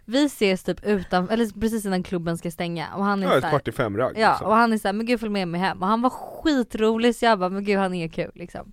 [0.04, 3.48] Vi ses typ utan, eller precis innan klubben ska stänga och han är ja, ett
[3.48, 4.46] kvart i fem ragg Ja liksom.
[4.46, 7.24] och han är såhär, men gud följ med mig hem och han var skitrolig så
[7.24, 8.72] jag bara, men gud han är kul liksom.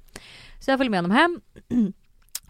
[0.59, 1.41] Så jag följer med honom hem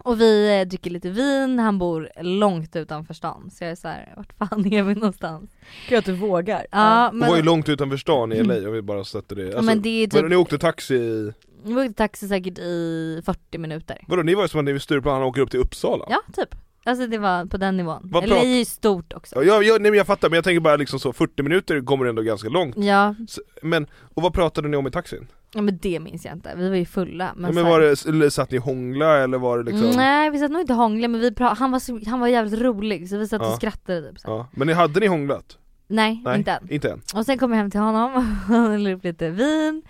[0.04, 4.14] och vi eh, dricker lite vin, han bor långt utanför stan så jag är såhär,
[4.18, 5.52] vart fan är vi någonstans?
[5.90, 6.66] Gud att du vågar.
[6.72, 9.46] Ja Hon var ju men, långt utanför stan i LA om vi bara sätter det,
[9.46, 11.34] alltså, men det är typ, men ni åkte taxi i,
[11.64, 13.98] vi åkte taxi säkert i 40 minuter.
[14.08, 16.06] vadå ni var ju som att ni vid Stureplan han åker upp till Uppsala?
[16.10, 16.56] Ja typ.
[16.84, 18.00] Alltså det var på den nivån.
[18.04, 19.36] Vad LA prat- är ju stort också.
[19.36, 21.82] Ja, jag, jag, nej men jag fattar, men jag tänker bara liksom så, 40 minuter
[21.82, 25.28] kommer ändå ganska långt Ja, Så- Men, och vad pratade ni om i taxin?
[25.54, 26.56] Ja men det minns jag inte.
[26.56, 27.32] Vi var ju fulla.
[27.36, 29.84] Men, Men, men var det, satt ni hångla eller var det liksom?
[29.84, 32.20] Mm, Nej vi satt nog inte och hånglade men vi pra- han, var så, han
[32.20, 33.50] var jävligt rolig så vi satt Ja.
[33.50, 34.30] och skrattade typ så.
[34.30, 34.48] Ja.
[34.52, 35.58] Men ni, hade ni hånglat?
[35.88, 36.72] Nej, Nej, inte än.
[36.72, 37.02] Inte än?
[37.16, 38.12] Och sen kom jag hem till honom
[38.48, 39.82] han hällde upp lite vin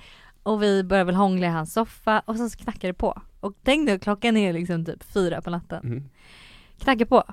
[0.44, 3.22] och vi började väl hångla i hans soffa och sen så knackade det på.
[3.40, 5.84] Och tänk nu klockan är liksom typ fyra på natten.
[5.84, 6.04] Mm.
[6.80, 7.24] Knackar på.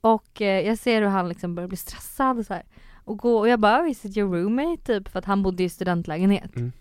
[0.00, 2.62] Och eh, jag ser hur han liksom börjar bli stressad och så här.
[3.04, 4.82] Och gå och jag bara, is it your roommate?
[4.84, 6.56] Typ för att han bodde i studentlägenhet.
[6.56, 6.72] Mm.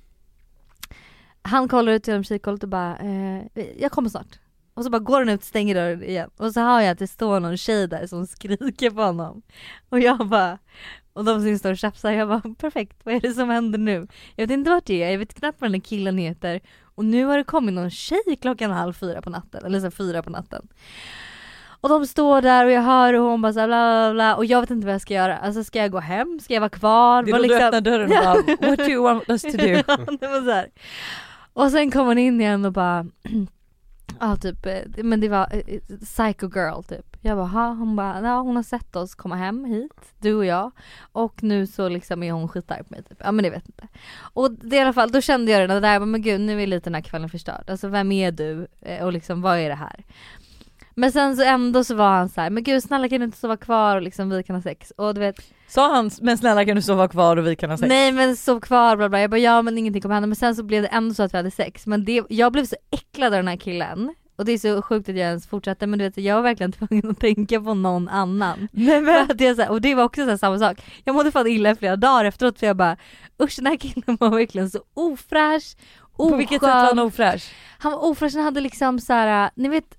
[1.43, 3.41] Han kollar ut genom kikhålet och bara, eh,
[3.77, 4.39] jag kommer snart.
[4.73, 6.29] Och så bara går han ut stänger dörren igen.
[6.37, 9.41] Och så hör jag att det står någon tjej där som skriker på honom.
[9.89, 10.57] Och jag bara,
[11.13, 14.07] och de som står och tjafsar, jag bara perfekt, vad är det som händer nu?
[14.35, 16.61] Jag vet inte vart det är, jag vet knappt vad den här killen heter.
[16.95, 20.23] Och nu har det kommit någon tjej klockan halv fyra på natten, eller så fyra
[20.23, 20.67] på natten.
[21.81, 24.35] Och de står där och jag hör och hon bara så här bla bla bla
[24.35, 25.37] och jag vet inte vad jag ska göra.
[25.37, 26.39] Alltså ska jag gå hem?
[26.39, 27.23] Ska jag vara kvar?
[27.23, 29.57] Det är då du liksom- öppnar dörren och bara what do you want us to
[29.57, 29.67] do?
[29.87, 30.67] Ja, det var så här.
[31.53, 33.05] Och sen kom hon in igen och bara
[34.19, 37.17] Ja typ, eh, men det var eh, eh, psycho girl typ.
[37.21, 37.67] Jag bara, ha?
[37.73, 40.71] Hon bara, ja hon har sett oss komma hem hit, du och jag.
[41.11, 43.17] Och nu så liksom är hon skitarg på mig typ.
[43.19, 43.87] Ja men det vet inte.
[44.15, 46.63] Och det i alla fall, då kände jag det där, jag bara, men gud nu
[46.63, 47.69] är lite den här kvällen förstörd.
[47.69, 48.67] Alltså vem är du?
[49.01, 50.03] Och liksom vad är det här?
[50.95, 53.37] Men sen så ändå så var han så här, men gud snälla kan du inte
[53.37, 54.93] sova kvar och liksom vi kan ha sex?
[54.97, 55.35] Och du vet,
[55.67, 57.89] Sa han men snälla kan du sova kvar och vi kan ha sex?
[57.89, 59.21] nej men sov kvar bla bla.
[59.21, 60.27] Jag bara ja men ingenting kommer hända.
[60.27, 61.87] Men sen så blev det ändå så att vi hade sex.
[61.87, 64.15] Men det, jag blev så äcklad av den här killen.
[64.35, 66.71] Och det är så sjukt att jag ens fortsatte men du vet jag var verkligen
[66.87, 68.67] tvungen att tänka på någon annan.
[68.71, 70.77] Nej, För att jag, så här, och det var också så här, samma sak.
[71.03, 72.97] Jag mådde fan illa i flera dagar efteråt för jag bara
[73.43, 75.75] usch den här killen var verkligen så ofräsch,
[76.17, 77.51] På vilket sätt var han ofräsch?
[77.79, 79.97] Han var ofräsch, han hade liksom så här, ni vet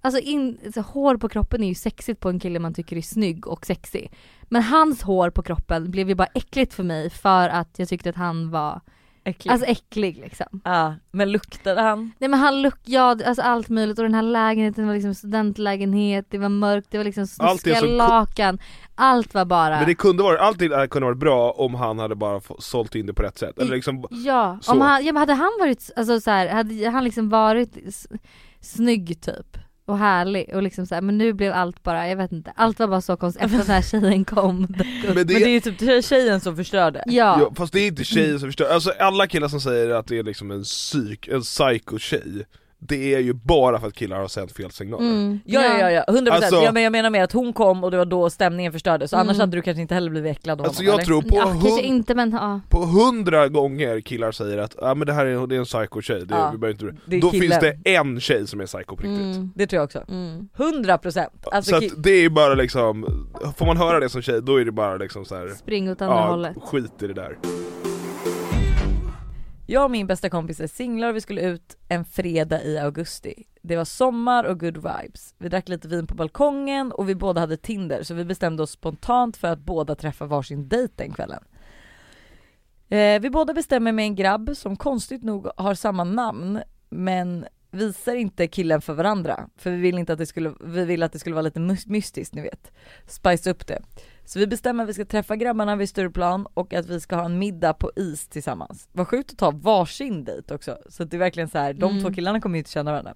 [0.00, 3.02] Alltså in, så hår på kroppen är ju sexigt på en kille man tycker är
[3.02, 4.12] snygg och sexig.
[4.42, 8.10] Men hans hår på kroppen blev ju bara äckligt för mig för att jag tyckte
[8.10, 8.80] att han var
[9.24, 9.52] Äcklig.
[9.52, 10.60] alltså äcklig liksom.
[10.64, 12.12] ja, men luktade han?
[12.18, 16.26] Nej men han lukt, ja alltså allt möjligt och den här lägenheten var liksom studentlägenhet,
[16.30, 18.58] det var mörkt, det var liksom snuskiga lakan.
[18.94, 19.76] Allt var bara...
[19.76, 20.58] Men det kunde varit, allt
[20.90, 23.58] kunde varit bra om han hade bara sålt in det på rätt sätt.
[23.58, 24.72] Eller liksom, Ja, Så.
[24.72, 27.78] om han, ja men hade han varit, alltså så här, hade han liksom varit
[28.60, 29.56] snygg typ
[29.90, 32.78] och härlig och liksom så här, men nu blev allt bara, jag vet inte, allt
[32.78, 34.60] var bara så konstigt efter den här tjejen kom.
[34.68, 37.02] men det, Men det är ju typ tjejen som förstörde.
[37.06, 40.06] Ja, ja, fast det är inte tjejer som förstör, alltså alla killar som säger att
[40.06, 42.46] det är liksom en psyk, en psycho-tjej
[42.82, 45.40] Det är ju bara för att killar har sänt fel signaler mm.
[45.44, 47.90] Ja ja ja, ja 100% Alltså- ja, men jag menar med att hon kom och
[47.90, 49.40] det var då stämningen förstördes, så annars Mm.
[49.40, 51.04] hade du kanske inte heller blivit äcklad av Alltså honom jag eller?
[51.04, 52.60] tror på, ja hund, inte men ja.
[52.68, 56.26] på hundra gånger killar säger att ah, men det här är, det är en psycho-tjej,
[56.26, 57.60] det, Ja, vi behöver inte, det är då killen.
[57.60, 59.50] finns det en tjej som är psycho på riktigt Mm.
[59.54, 60.02] Det tror jag också.
[60.08, 60.48] Mm.
[60.56, 64.60] 100% alltså, Så att det är bara liksom, får man höra det som tjej då
[64.60, 65.48] är det bara liksom så här.
[65.48, 66.56] Spring åt andra Ja, hållet.
[66.62, 67.36] skit i det där
[69.72, 73.34] jag och min bästa kompis är singlar och vi skulle ut en fredag i augusti.
[73.62, 75.34] Det var sommar och good vibes.
[75.38, 78.70] Vi drack lite vin på balkongen och vi båda hade Tinder så vi bestämde oss
[78.70, 81.44] spontant för att båda träffa varsin dejt den kvällen.
[82.88, 88.14] Eh, vi båda bestämmer med en grabb som konstigt nog har samma namn men visar
[88.14, 91.18] inte killen för varandra för vi vill inte att det skulle, vi vill att det
[91.18, 92.72] skulle vara lite mystiskt ni vet.
[93.06, 93.82] Spice upp det.
[94.30, 97.24] Så vi bestämmer att vi ska träffa grabbarna vid Stureplan och att vi ska ha
[97.24, 98.88] en middag på is tillsammans.
[98.92, 100.78] Vad sjukt att ta varsin dejt också.
[100.88, 102.02] Så det är verkligen så här, de Mm.
[102.02, 103.14] två killarna kommer ju inte känna varandra.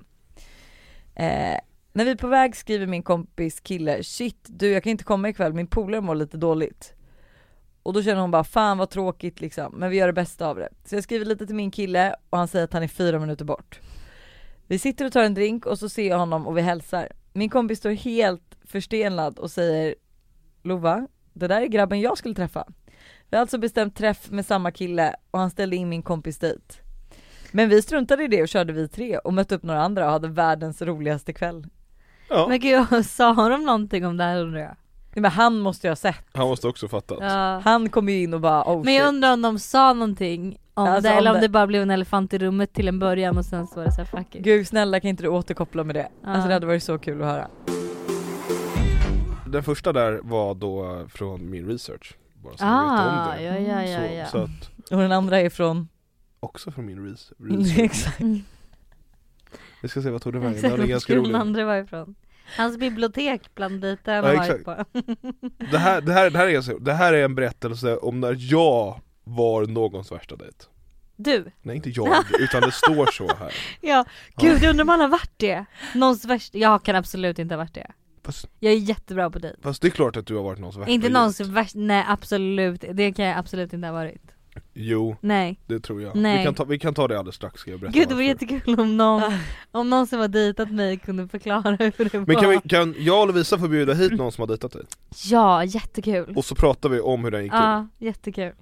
[1.14, 1.58] Eh,
[1.92, 5.28] när vi är på väg skriver min kompis kille, shit du jag kan inte komma
[5.28, 6.94] ikväll, min polare mår lite dåligt.
[7.82, 10.56] Och då känner hon bara, fan vad tråkigt liksom, men vi gör det bästa av
[10.56, 10.68] det.
[10.84, 13.44] Så jag skriver lite till min kille och han säger att han är fyra minuter
[13.44, 13.80] bort.
[14.66, 17.08] Vi sitter och tar en drink och så ser jag honom och vi hälsar.
[17.32, 19.94] Min kompis står helt förstelnad och säger
[20.64, 22.64] Lova, det där är grabben jag skulle träffa.
[23.30, 26.80] Vi har alltså bestämt träff med samma kille och han ställde in min kompis dit.
[27.52, 30.12] Men vi struntade i det och körde vi tre och mötte upp några andra och
[30.12, 31.66] hade världens roligaste kväll.
[32.28, 34.76] Ja, Men gud, sa de någonting om det här undrar jag?
[35.14, 36.24] Nej, Men han måste ju ha sett.
[36.32, 37.60] han måste också fattat Ja.
[37.64, 39.08] Han kom ju in och bara oh Men jag shit.
[39.08, 41.82] undrar om de sa någonting om Alltså, det om eller om det- det bara blev
[41.82, 44.42] en elefant i rummet till en början och sen så var det såhär fuck it.
[44.44, 46.08] Gud snälla kan inte du återkoppla med det?
[46.22, 46.28] Ja.
[46.28, 47.48] Alltså det hade varit så kul att höra.
[49.46, 53.42] Den första där var då från min research bara så Ah, vet om det.
[53.42, 54.26] ja ja ja så, ja.
[54.26, 55.88] så att, Och den andra är från...
[56.40, 58.20] också från min res- research Exakt.
[58.20, 58.40] Mm.
[59.82, 61.64] Vi ska se vad tog det vägen, den är var ganska skulle den rolig andra
[61.64, 62.14] vara ifrån?
[62.56, 64.84] Hans bibliotek bland dejterna Ja, har varit på.
[65.70, 69.00] det här, det, här, det, här är det här är en berättelse om när jag
[69.24, 70.56] var någons värsta dejt
[71.16, 74.04] Du, Nej inte jag, utan det står så här ja,
[74.36, 75.64] gud jag undrar om han har varit det?
[75.94, 77.90] Någons värsta, jag kan absolut inte ha varit det.
[78.24, 79.58] Fast, Jag är jättebra på dejt.
[79.62, 82.84] fast det är klart att du har varit någons värsta Inte någons värsta, nej absolut,
[82.92, 84.20] det kan jag absolut inte ha varit.
[84.74, 85.60] Jo, Nej.
[85.66, 86.16] det tror jag.
[86.16, 86.38] Nej.
[86.38, 88.22] Vi, kan ta, vi kan ta det alldeles strax, ska jag berätta Gud det var
[88.22, 88.44] varför.
[88.46, 89.22] jättekul om någon,
[89.70, 92.60] om någon som har dejtat mig kunde förklara hur det Men kan, var.
[92.62, 94.82] vi, kan jag och Lovisa få bjuda hit någon som har dejtat dig?
[95.24, 96.32] Ja, jättekul.
[96.36, 98.52] Och så pratar vi om hur den gick till Ja, jättekul.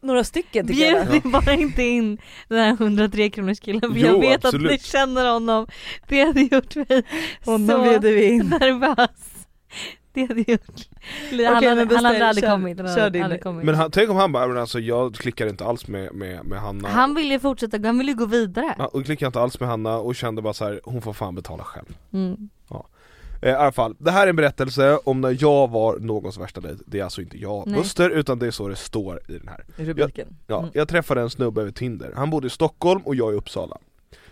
[0.00, 1.08] Några stycken tycker jag.
[1.10, 4.66] Bjud bara inte in den här 100 kronors killen för jag Jo, vet absolut.
[4.72, 5.66] att ni känner honom.
[6.08, 7.02] Det hade gjort mig
[7.44, 8.46] Honom så vi in.
[8.60, 9.46] nervös.
[10.12, 10.60] Det hade gjort...
[11.30, 12.78] han, Okej, hade, han hade aldrig kör- kommit.
[12.78, 13.64] Han hade aldrig kommit.
[13.64, 16.60] Men han, tänk om han bara, men alltså jag klickar inte alls med, med, med
[16.60, 18.74] Hanna Han ville ju fortsätta, han ville ju gå vidare.
[18.78, 21.34] Ja, och klickade inte alls med Hanna och kände bara så här: hon får fan
[21.34, 22.48] betala själv Mm.
[23.42, 26.60] Eh, I alla fall, det här är en berättelse om när jag var någons värsta
[26.60, 27.80] dejt Det är alltså inte jag, Nej.
[27.80, 30.36] Buster, utan det är så det står i den här I rubriken.
[30.46, 30.70] Ja, Mm.
[30.74, 33.78] jag träffade en snubbe över Tinder, han bodde i Stockholm och jag i Uppsala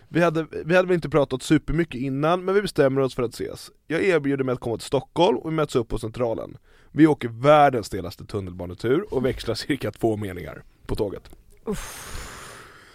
[0.08, 3.34] vi hade, vi hade väl inte pratat supermycket innan, men vi bestämmer oss för att
[3.34, 6.56] ses Jag erbjuder mig att komma till Stockholm och vi möts upp på Centralen
[6.92, 11.30] Vi åker världens stelaste tunnelbanetur och växlar cirka två meningar på tåget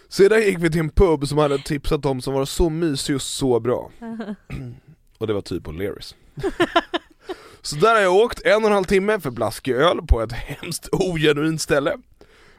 [0.10, 3.22] Sedan gick vi till en pub som hade tipsat om som var så mysig och
[3.22, 3.92] så bra.
[5.22, 6.16] Och det var typ O'Learys.
[7.62, 10.32] Så där har jag åkt en och en halv timme för blaskig öl på ett
[10.32, 11.98] hemskt ogenuint ställe.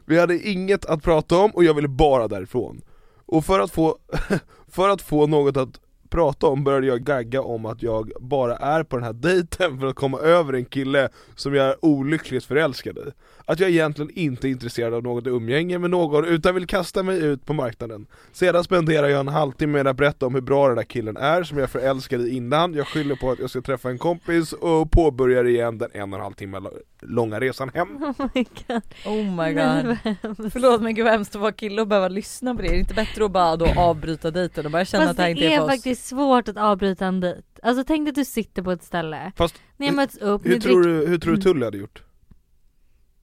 [0.04, 2.82] Vi hade inget att prata om och jag ville bara därifrån.
[3.26, 3.98] Och för att få,
[4.68, 8.82] för att få något att prata om började jag gagga om att jag bara är
[8.82, 12.98] på den här dejten för att komma över en kille som jag är olyckligt förälskad
[12.98, 13.12] i.
[13.44, 17.18] Att jag egentligen inte är intresserad av något umgänge med någon utan vill kasta mig
[17.24, 18.06] ut på marknaden.
[18.32, 21.42] Sedan spenderar jag en halvtimme med att berätta om hur bra den där killen är
[21.42, 22.74] som jag är förälskad i innan.
[22.74, 26.18] Jag skyller på att jag ska träffa en kompis och påbörjar igen den en och
[26.18, 26.60] en halv timme
[27.00, 27.88] långa resan hem.
[28.22, 28.82] Oh my god.
[29.06, 30.52] Oh my god.
[30.52, 32.68] Förlåt men gud vad hemskt att vara kille och behöva lyssna på det.
[32.68, 35.22] Är det inte bättre att bara då avbryta dejten och bara känna Fast att det
[35.22, 35.70] här inte det är är för oss?
[35.70, 37.42] faktiskt svårt att avbryta en dejt.
[37.62, 40.54] Alltså tänk dig att du sitter på ett ställe, Fast ni har mötts upp, hur
[40.54, 42.02] ni tror, du, hur tror du Tully hade gjort?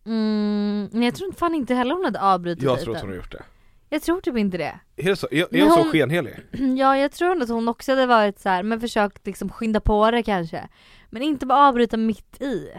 [0.05, 3.17] Mm, men jag tror fan inte heller hon hade avbrutit Jag tror att hon har
[3.17, 3.43] gjort det.
[3.89, 4.79] Jag tror typ inte det.
[4.95, 6.39] Är, det så, är, är Men hon så hon- skenhelig?
[6.77, 10.12] Ja jag tror att hon också hade varit så här, men försökt liksom skynda på
[10.12, 10.67] det kanske.
[11.09, 12.69] Men inte bara avbryta mitt i.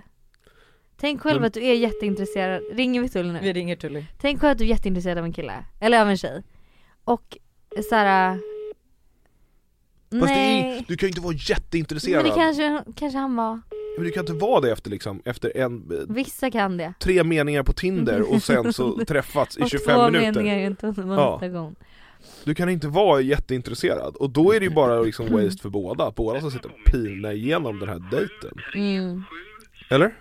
[0.96, 3.38] Tänk själv Men- att du är jätteintresserad, ringer vi Tully nu?
[3.42, 4.04] Vi ringer Tully.
[4.20, 6.42] Tänk själv att du är jätteintresserad av en kille, eller av en tjej.
[7.04, 7.38] Och
[7.90, 8.34] såhär...
[10.10, 13.36] Fast det nej, är, du kan ju inte vara jätteintresserad men det kanske, kanske han
[13.36, 13.60] var.
[14.00, 16.94] Men du kan inte vara det efter liksom, efter en, Vissa kan det.
[17.00, 20.66] tre meningar på Tinder och sen så träffats i Och 25 två minuter meningar är
[20.66, 21.72] inte en Ja.
[22.44, 26.10] Du kan inte vara jätteintresserad, och då är det ju bara liksom waste för båda,
[26.10, 29.22] båda ska sitta och pina igenom den här dejten Mm.
[29.90, 30.14] Eller?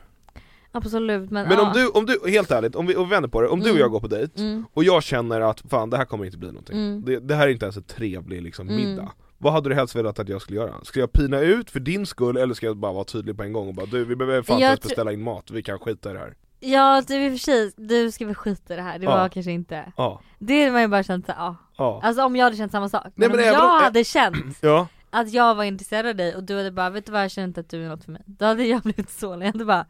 [0.71, 1.67] Absolut men, Men ja.
[1.67, 3.65] om du, om du, helt ärligt, om vi, om vi vänder på det, om du
[3.65, 3.79] och Mm.
[3.79, 4.65] jag går på dejt Mm.
[4.73, 7.03] och jag känner att fan det här kommer inte bli någonting, Mm.
[7.05, 8.81] det, det här är inte ens en trevlig liksom, Mm.
[8.89, 9.11] middag
[9.41, 10.73] Vad hade du helst velat att jag skulle göra?
[10.83, 13.53] Ska jag pina ut för din skull eller ska jag bara vara tydlig på en
[13.53, 16.13] gång och bara du vi behöver fan inte beställa in mat, vi kan skita i
[16.13, 18.99] det här Ja du i och för sig, du ska väl skita i det här,
[18.99, 19.17] det Ja.
[19.17, 21.55] var kanske inte Ja, Det hade man ju bara känt såhär, ja.
[21.77, 23.03] ja, Alltså om jag hade känt samma sak.
[23.03, 26.15] Men, Nej, men om även jag om- hade känt ja, att jag var intresserad av
[26.15, 28.03] dig och du hade bara, vet du vad jag känner inte att du är något
[28.03, 28.21] för mig.
[28.25, 29.85] Då hade jag blivit så, jag hade bara,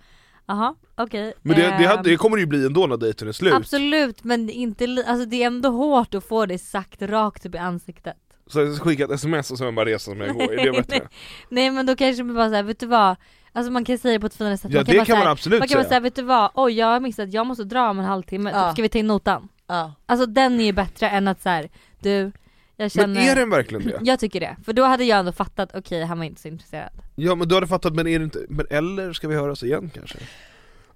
[0.46, 1.34] jaha okej.
[1.42, 3.54] men det, det, ehm, hade, det kommer det ju bli ändå när dejten är slut
[3.54, 7.58] Absolut men inte, alltså det är ändå hårt att få det sagt rakt upp i
[7.58, 8.18] ansiktet.
[8.50, 10.72] Så jag ska skicka ett sms och sen bara resa som jag går, är det
[10.88, 11.08] bättre?
[11.50, 13.16] Nej men då kanske man bara säger vet du vad,
[13.54, 14.72] alltså man kan säga det på ett finare sätt.
[14.72, 16.22] Ja man det bara kan man säga, absolut man kan bara säga säga vet du
[16.22, 18.68] vad, oj jag har missat, jag måste dra om en halvtimme, Ja.
[18.68, 19.48] typ, ska vi ta in notan?
[19.68, 19.94] Ja.
[20.06, 22.32] Alltså den är ju bättre än att så här, du,
[22.76, 24.00] jag känner Men är den verkligen det?
[24.02, 26.90] Jag tycker det, för då hade jag ändå fattat, okej han var inte så intresserad.
[27.16, 29.92] Ja men du hade fattat, men är det inte, men eller ska vi höras igen
[29.94, 30.18] kanske?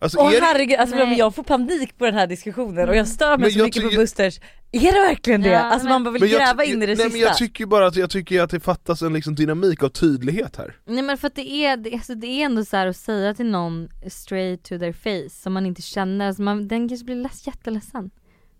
[0.04, 3.08] Alltså Åh är det, herregud, alltså, jag får panik på den här diskussionen och jag
[3.08, 4.40] stör mig Men så jag mycket på Busters.
[4.72, 5.50] Är det verkligen det?
[5.50, 7.10] Ja, alltså men- man bara vill gräva in i det nej, sista.
[7.10, 10.56] men jag tycker bara att, jag tycker att det fattas en liksom dynamik av tydlighet
[10.56, 12.98] här Nej men för att det är, det, alltså det är ändå så här att
[12.98, 17.06] säga till någon straight to their face som man inte känner, alltså man, den kanske
[17.06, 18.12] blir jätteledsen.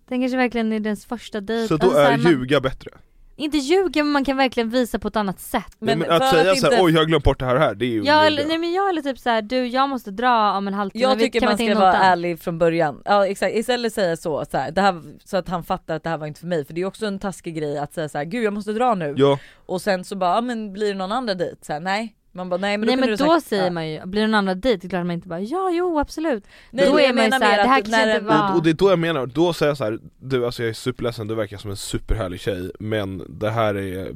[0.08, 1.68] Den kanske verkligen är dens första dejt.
[1.68, 2.90] Så då Alltså så här, är man, ljuga bättre?
[3.36, 5.76] Inte ljuga men man kan verkligen visa på ett annat sätt.
[5.78, 7.60] Men, Men att säga att såhär, inte- oj jag har glömt bort det här och
[7.60, 9.66] här, det är ju Ja att eller, nej men jag är typ så här, du
[9.66, 12.02] jag måste dra om en halvtimme, Jag tycker kan vi man ska vara notan?
[12.06, 13.02] ärlig från början.
[13.04, 16.10] Ja exakt, istället säga så, så, här, det här, så att han fattar att det
[16.10, 16.64] här var inte för mig.
[16.64, 18.94] För det är också en taskig grej att säga så här, gud jag måste dra
[18.94, 19.14] nu.
[19.16, 21.56] Ja, Och sen så bara, ja, men blir det någon andra dejt?
[21.64, 22.14] Så här, nej.
[22.36, 23.70] Man bara, nej men då Nej men då sagt, säger ja.
[23.70, 25.98] man ju, blir det en andra dejt, det är klart man inte bara ja jo
[25.98, 26.44] absolut.
[26.70, 28.26] Nej, Då är jag man ju menar så här, mer det här kanske inte en-
[28.26, 30.62] var- och, och det är då jag menar, då säger jag så här, du alltså
[30.62, 34.10] jag är superledsen, du verkar som en superhärlig tjej Men det här är,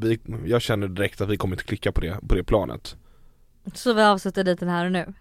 [0.00, 2.96] vi, jag känner direkt att vi kommer inte klicka på det, på det planet
[3.74, 5.14] Så vi avslutar dejten här och nu?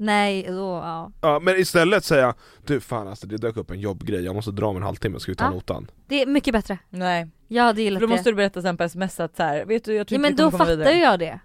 [0.00, 1.12] Nej, då ja.
[1.20, 2.34] Ja men istället säga,
[2.66, 5.32] du fan alltså det dök upp en jobbgrej, jag måste dra om en halvtimme, ska
[5.32, 5.50] vi ta Ja.
[5.50, 5.90] notan?
[6.06, 6.78] Det är mycket bättre.
[6.90, 8.10] Nej, Jag hade för gillat då det.
[8.12, 10.30] måste du berätta sen på sms att så här, vet du jag tror Ja inte
[10.30, 10.98] men vi då kommer komma fattar vidare.
[11.10, 11.40] jag det.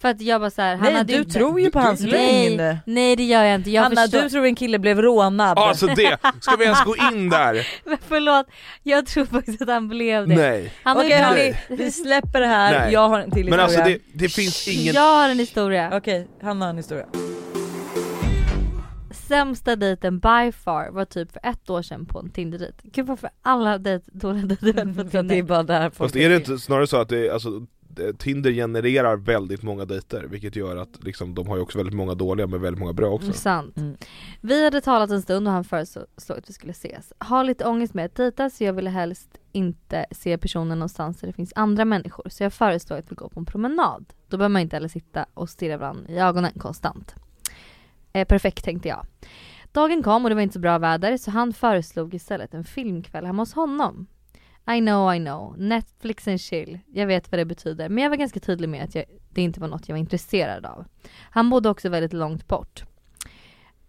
[0.00, 1.30] För att jag bara såhär, han Nej du inte...
[1.30, 2.56] tror ju på hans du- lögn.
[2.56, 4.22] nej, nej det gör jag inte, jag Hanna förstår.
[4.22, 5.58] du tror en kille blev rånad.
[5.58, 7.66] Alltså det, ska vi ens gå in där?
[7.84, 8.46] Men förlåt,
[8.82, 10.34] jag tror faktiskt att han blev det.
[10.34, 12.92] Nej Han Okej hörni, vi släpper det här, Nej.
[12.92, 13.64] jag har en till Men historia.
[13.84, 15.90] alltså det, det finns ingen Jag har en historia.
[15.96, 17.06] Okej, Hanna har en historia.
[19.28, 22.76] Sämsta dejten by far var typ för ett år sedan på en Tinder-dejt.
[22.82, 26.16] Gud varför alla dejt, dåliga dejter på För att det är bara där folk Fast
[26.16, 27.66] är det inte snarare så att det är, alltså det-
[28.18, 32.14] Tinder genererar väldigt många dejter, vilket gör att liksom, de har ju också väldigt många
[32.14, 33.76] dåliga men väldigt många bra också Sant.
[33.76, 33.96] Mm.
[34.40, 37.12] Vi hade talat en stund och han föreslog att vi skulle ses.
[37.18, 41.26] Har lite ångest med att dejta så jag ville helst inte se personen någonstans där
[41.26, 42.28] det finns andra människor.
[42.28, 44.04] Så jag föreslår att vi går på en promenad.
[44.28, 47.14] Då behöver man inte heller sitta och stirra varandra i ögonen konstant.
[48.12, 49.06] Eh, perfekt tänkte jag.
[49.72, 53.26] Dagen kom och det var inte så bra väder så han föreslog istället en filmkväll
[53.26, 54.06] hemma hos honom.
[54.70, 55.58] I know, I know.
[55.58, 56.78] Netflix and chill.
[56.92, 57.88] Jag vet vad det betyder.
[57.88, 60.66] Men jag var ganska tydlig med att jag, det inte var något jag var intresserad
[60.66, 60.84] av.
[61.30, 62.84] Han bodde också väldigt långt bort.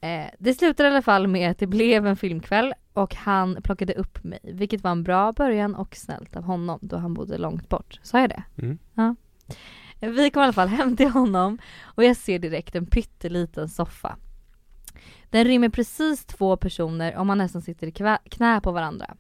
[0.02, 3.94] Eh, det slutade i alla fall med att det blev en filmkväll och han plockade
[3.94, 7.70] upp mig, vilket var en bra början och snällt av honom då han bodde långt
[7.70, 8.00] bort.
[8.04, 8.44] Sa jag det?
[8.58, 8.78] Mm.
[8.94, 9.16] Ja.
[10.00, 14.18] Vi kom i alla fall hem till honom och jag ser direkt en pytteliten soffa.
[15.30, 19.16] Den rymmer precis två personer och man nästan sitter i knä på varandra.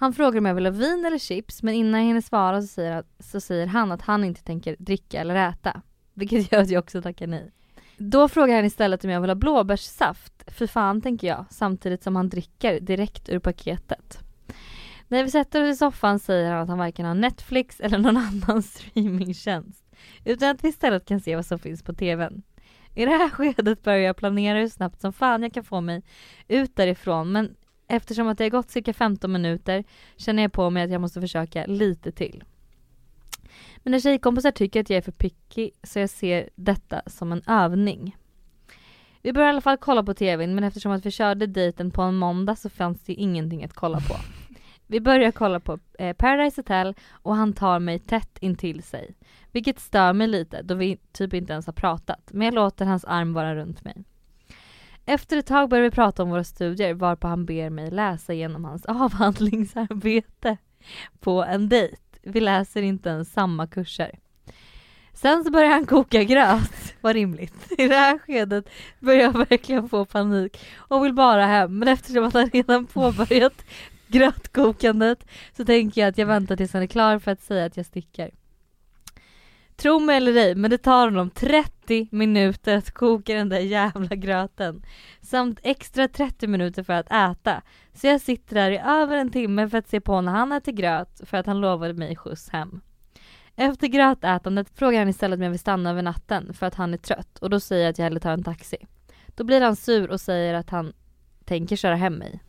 [0.00, 2.66] Han frågar om jag vill ha vin eller chips men innan jag hinner svara så
[2.66, 5.82] säger, att, så säger han att han inte tänker dricka eller äta.
[6.14, 7.50] Vilket gör att jag också tackar nej.
[7.96, 10.32] Då frågar han istället om jag vill ha blåbärssaft.
[10.46, 14.18] För fan tänker jag, samtidigt som han dricker direkt ur paketet.
[15.08, 18.16] När vi sätter oss i soffan säger han att han varken har Netflix eller någon
[18.46, 19.84] annan streamingtjänst.
[20.24, 22.42] Utan att vi istället kan se vad som finns på TVn.
[22.94, 26.02] I det här skedet börjar jag planera hur snabbt som fan jag kan få mig
[26.48, 27.54] ut därifrån men
[27.88, 29.84] eftersom att det har gått cirka 15 minuter
[30.16, 32.44] känner jag på mig att jag måste försöka lite till.
[33.82, 38.16] Mina tjejkompisar tycker att jag är för picky så jag ser detta som en övning.
[39.22, 42.02] Vi började i alla fall kolla på TVn men eftersom att vi körde dejten på
[42.02, 44.16] en måndag så fanns det ingenting att kolla på.
[44.90, 49.14] Vi börjar kolla på eh, Paradise Hotel och han tar mig tätt intill sig.
[49.52, 52.30] Vilket stör mig lite då vi typ inte ens har pratat.
[52.32, 54.04] Men jag låter hans arm vara runt mig.
[55.08, 58.64] Efter ett tag börjar vi prata om våra studier varpå han ber mig läsa igenom
[58.64, 60.56] hans avhandlingsarbete
[61.20, 61.96] på en dejt.
[62.22, 64.18] Vi läser inte ens samma kurser.
[65.12, 67.72] Sen så börjar han koka gröt, vad rimligt.
[67.78, 68.68] I det här skedet
[69.00, 73.64] börjar jag verkligen få panik och vill bara hem men eftersom att han redan påbörjat
[74.06, 77.76] grötkokandet så tänker jag att jag väntar tills han är klar för att säga att
[77.76, 78.30] jag sticker.
[79.82, 84.16] Tro mig eller ej, men det tar honom 30 minuter att koka den där jävla
[84.16, 84.82] gröten.
[85.20, 87.62] Samt extra 30 minuter för att äta.
[87.94, 90.72] Så jag sitter där i över en timme för att se på när han äter
[90.72, 92.80] gröt för att han lovade mig skjuts hem.
[93.56, 96.98] Efter grötätandet frågar han istället om jag vill stanna över natten för att han är
[96.98, 98.76] trött och då säger jag att jag hellre tar en taxi.
[99.26, 100.92] Då blir han sur och säger att han
[101.44, 102.40] tänker köra hem mig.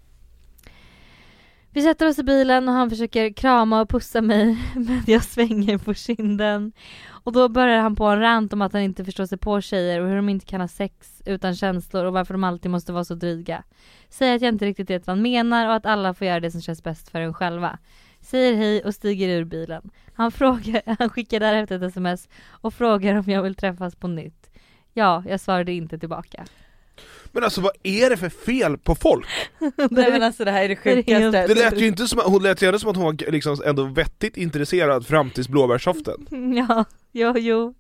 [1.71, 5.77] Vi sätter oss i bilen och han försöker krama och pussa mig men jag svänger
[5.77, 6.71] på kinden.
[7.30, 10.01] Och då börjar han på en rant om att han inte förstår sig på tjejer
[10.01, 13.05] och hur de inte kan ha sex utan känslor och varför de alltid måste vara
[13.05, 13.63] så dryga.
[14.09, 16.51] Säger att jag inte riktigt vet vad han menar och att alla får göra det
[16.51, 17.77] som känns bäst för en själva.
[18.21, 19.89] Säger hej och stiger ur bilen.
[20.13, 24.49] Han, frågar, han skickar därefter ett sms och frågar om jag vill träffas på nytt.
[24.93, 26.45] Ja, jag svarade inte tillbaka.
[27.32, 29.27] Men alltså vad är det för fel på folk?
[29.89, 31.47] Nej men alltså det här är det sjukaste.
[31.47, 33.84] Det lät ju inte som, hon lät ju ändå som att hon var liksom ändå
[33.84, 36.27] vettigt intresserad fram tills blåbärssoften.
[36.67, 37.74] Ja, jo, jo.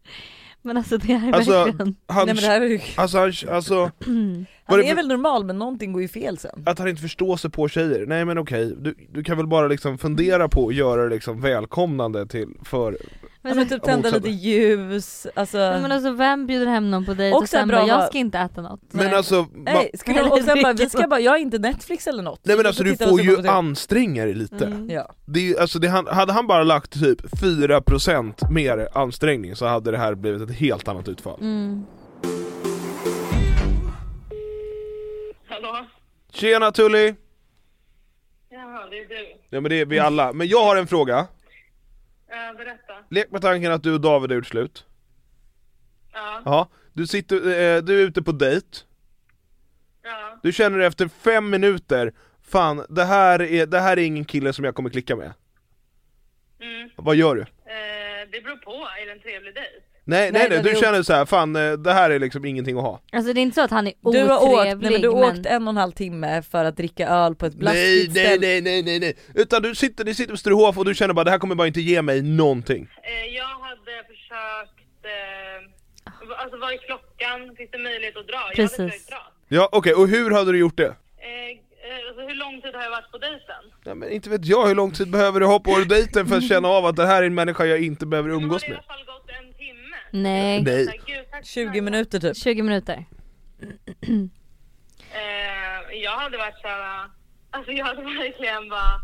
[0.61, 1.95] Men alltså det är Alltså, verkligen...
[2.07, 5.45] Han, Nej men det här är alltså, han, alltså, Han det är för- väl normal
[5.45, 6.63] men någonting går ju fel sen.
[6.65, 9.67] att han inte förstår sig på tjejer, nej men okej, du, du kan väl bara
[9.67, 12.97] liksom fundera på att göra det liksom välkomnande till, för,
[13.49, 14.23] Ja, men typ tända motsatt.
[14.23, 15.57] lite ljus, alltså...
[15.57, 18.07] Nej, men alltså vem bjuder hem någon på dejt och Också sen bra bara, jag
[18.07, 18.81] ska inte äta något.
[18.91, 19.15] men Nej.
[19.15, 22.23] alltså, Nej, ska vi, och sen bara, vi ska bara, jag har inte Netflix eller
[22.23, 22.39] något.
[22.43, 24.65] nej men alltså du får ju anstränga dig lite.
[24.65, 24.89] Mm.
[24.89, 25.13] Ja.
[25.25, 29.91] Det är, alltså det, han- hade han bara lagt typ 4% mer ansträngning så hade
[29.91, 31.39] det här blivit ett helt annat utfall.
[31.41, 31.85] Mm.
[35.49, 35.85] Hallå?
[36.31, 37.15] Tjena Tully!
[38.49, 39.35] Jaha, det är du.
[39.49, 41.19] Ja men det är vi alla, men jag har en fråga.
[41.19, 42.88] Uh, berätta.
[43.09, 44.85] Lek med tanken att du och David är gjort slut.
[46.13, 48.77] Ja, Ja, du, sitter, eh, du är ute på dejt,
[50.03, 50.39] ja.
[50.43, 52.13] du känner efter fem minuter
[52.49, 55.33] Fan, det här, är, det här är ingen kille som jag kommer klicka med.
[56.61, 56.89] Mm.
[56.95, 57.41] Vad gör du?
[57.41, 59.81] Eh, det beror på, är det en trevlig dejt?
[60.09, 62.77] Nej nej Nej, nej, du känner så här, fan eh, det här är liksom ingenting
[62.77, 62.99] att ha.
[63.13, 65.09] Alltså det är inte så att han är Du otrevlig har åkt, nej, men du
[65.09, 65.37] har men...
[65.39, 68.25] åkt en och en halv timme för att dricka öl på ett Nej blaskigt nej
[68.25, 68.47] ställe.
[68.47, 71.23] nej nej nej nej, utan du sitter, ni sitter på Sturehof och du känner bara
[71.23, 72.89] det här kommer bara inte ge mig någonting.
[73.03, 75.05] Eh, jag hade försökt...
[75.05, 77.55] Eh, alltså vad är klockan?
[77.57, 78.37] Finns det möjlighet att dra?
[78.47, 78.77] Jag Precis.
[78.77, 79.31] hade försökt dra.
[79.47, 80.83] Ja okej, och hur hade du gjort det?
[80.85, 83.63] Eh, eh, alltså hur lång tid har jag varit på dejten?
[83.83, 86.47] Ja, men inte vet jag, hur lång tid behöver du ha på dejten för att
[86.47, 88.71] känna av att det här är en människa jag inte behöver Det umgås har i
[88.71, 88.77] med?
[88.77, 89.97] alla fall gått en timme.
[90.11, 90.85] Nej, Nej.
[90.85, 91.81] Så här, Gud, tack 20 snälla.
[91.83, 92.37] minuter typ.
[92.37, 93.05] 20 minuter.
[95.11, 97.09] Eh, jag hade varit såhär,
[97.51, 99.01] alltså jag hade verkligen bara,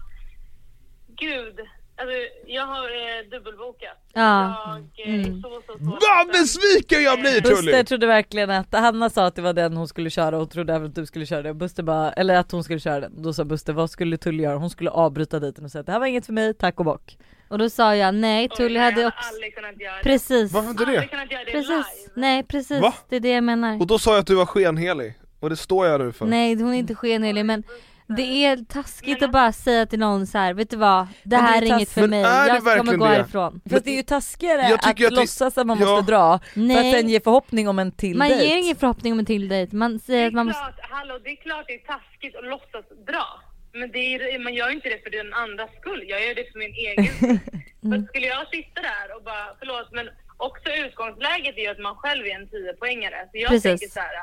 [1.08, 1.60] gud,
[1.98, 2.16] alltså
[2.46, 3.98] jag har eh, dubbelbokat.
[4.14, 4.58] Ja.
[4.96, 5.42] Jag eh, Mm.
[5.42, 7.84] så, så, så Vad besviken jag blir Buster Tully!
[7.84, 10.88] trodde verkligen att, Hanna sa att det var den hon skulle köra och trodde även
[10.88, 11.54] att du skulle köra det.
[11.54, 13.22] Buster bara, eller att hon skulle köra den.
[13.22, 14.56] Då sa Buster, vad skulle Tully göra?
[14.58, 16.86] Hon skulle avbryta dejten och säga att det här var inget för mig, tack och
[16.86, 17.18] bock.
[17.48, 19.18] Och då sa jag nej, Tully jag hade också...
[19.34, 20.04] aldrig kunnat göra det.
[20.04, 20.52] Precis.
[20.52, 21.08] Varför inte Aldrig det?
[21.08, 21.70] kunnat göra det Precis.
[21.70, 22.12] live.
[22.16, 22.94] Nej precis, Va?
[23.10, 23.80] det är det jag menar.
[23.82, 26.26] Och då sa jag att du var skenhelig, och det står jag nu för.
[26.26, 27.64] Nej hon är inte skenhelig men
[28.08, 31.30] Det är taskigt att bara säga till någon så här, vet du vad, det Men
[31.30, 33.12] det här är är inget för mig, jag kommer gå det?
[33.12, 33.62] härifrån.
[33.70, 35.86] För det är ju taskigare Jag att, att det- låtsas att man Ja.
[35.86, 38.46] måste dra för att sen Nej, ge förhoppning om en till man dejt.
[38.46, 40.62] ger ingen förhoppning om en till dejt, man Det säger är att man måste...
[40.62, 43.26] klart, hallå, det är klart det är taskigt att låtsas dra.
[43.74, 46.52] Men det är, man gör ju inte det för den andras skull, jag gör det
[46.52, 47.40] för min egen skull.
[47.86, 48.02] Mm.
[48.02, 50.06] För skulle jag sitta där och bara, förlåt men
[50.38, 53.20] också utgångsläget är ju att man själv är en 10-poängare.
[53.32, 53.64] Så jag Precis.
[53.64, 54.16] tänker så här.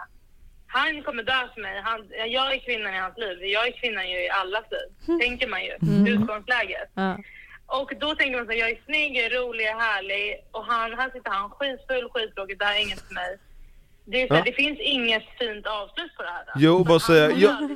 [0.73, 4.05] Han kommer dö för mig, han, jag är kvinnan i hans liv, jag är kvinnan
[4.05, 5.19] i allas liv.
[5.21, 5.75] Tänker man ju,
[6.15, 6.91] utgångsläget.
[6.95, 7.19] Ja.
[7.67, 10.45] Och då tänker man så här, jag är snygg, jag är rolig, jag är härlig
[10.51, 13.39] och han, här sitter han skitfull, skittråkig, det här är inget för mig.
[14.05, 14.45] Det, är så här, Ja.
[14.47, 16.45] det finns inget fint avslut på det här.
[16.47, 16.53] Då.
[16.57, 17.71] Jo, För bara han säga, jag-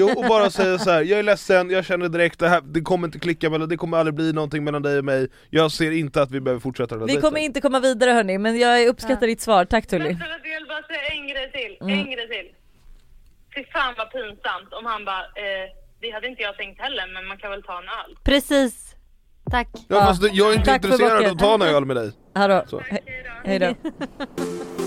[0.00, 1.02] Jo och bara säga så här.
[1.02, 3.98] jag är ledsen, jag känner direkt det här, det kommer inte klicka mellan, det kommer
[3.98, 7.00] aldrig bli någonting mellan dig och mig Jag ser inte att vi behöver fortsätta den
[7.06, 7.22] Vi dejten.
[7.22, 10.04] kommer inte komma vidare hörni, men jag uppskattar ditt svar, tack Tully.
[10.04, 11.76] Men jag vill bara säga en grej till.
[11.80, 11.98] Mm.
[11.98, 12.48] En grej till.
[13.54, 15.68] Fy fan vad pinsamt om han bara, eh,
[16.00, 18.16] det hade inte jag tänkt heller, men man kan väl ta en öl.
[18.24, 18.94] Precis,
[19.50, 19.68] tack.
[19.88, 22.64] Ja fast jag är inte Tack intresserad av att ta en öl med dig Hallå.
[22.66, 22.76] Så.
[22.76, 23.48] Okej då.
[23.50, 23.74] Hej då.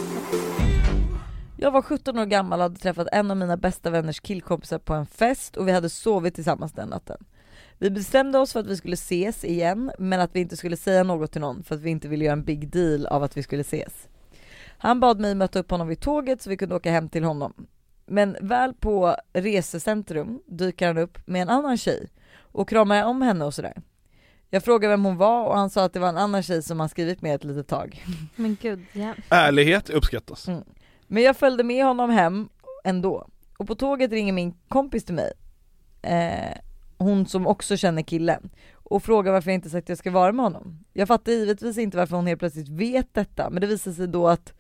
[1.58, 4.94] Jag var 17 år gammal och hade träffat en av mina bästa vänners killkompisar på
[4.94, 7.18] en fest och vi hade sovit tillsammans den natten.
[7.78, 11.04] Vi bestämde oss för att vi skulle ses igen men att vi inte skulle säga
[11.04, 13.44] något till någon för att vi inte ville göra en big deal av att vi
[13.44, 14.08] skulle ses.
[14.78, 17.68] Han bad mig möta upp honom vid tåget så vi kunde åka hem till honom.
[18.06, 23.46] Men väl på resecentrum dyker han upp med en annan tjej och kramar om henne
[23.46, 23.82] och sådär.
[24.50, 26.80] Jag frågade vem hon var och han sa att det var en annan tjej som
[26.80, 28.06] han skrivit med ett litet tag.
[28.36, 29.14] Men gud, ja.
[29.30, 30.64] Ärlighet uppskattas Mm.
[31.08, 32.50] Men jag följde med honom hem
[32.84, 33.28] ändå.
[33.58, 35.32] Och på tåget ringer min kompis till mig,
[36.02, 36.58] eh,
[36.98, 40.32] hon som också känner killen, och frågar varför jag inte sagt att jag ska vara
[40.32, 40.86] med honom.
[40.94, 44.28] Jag fattar givetvis inte varför hon helt plötsligt vet detta, men det visar sig då
[44.28, 44.54] att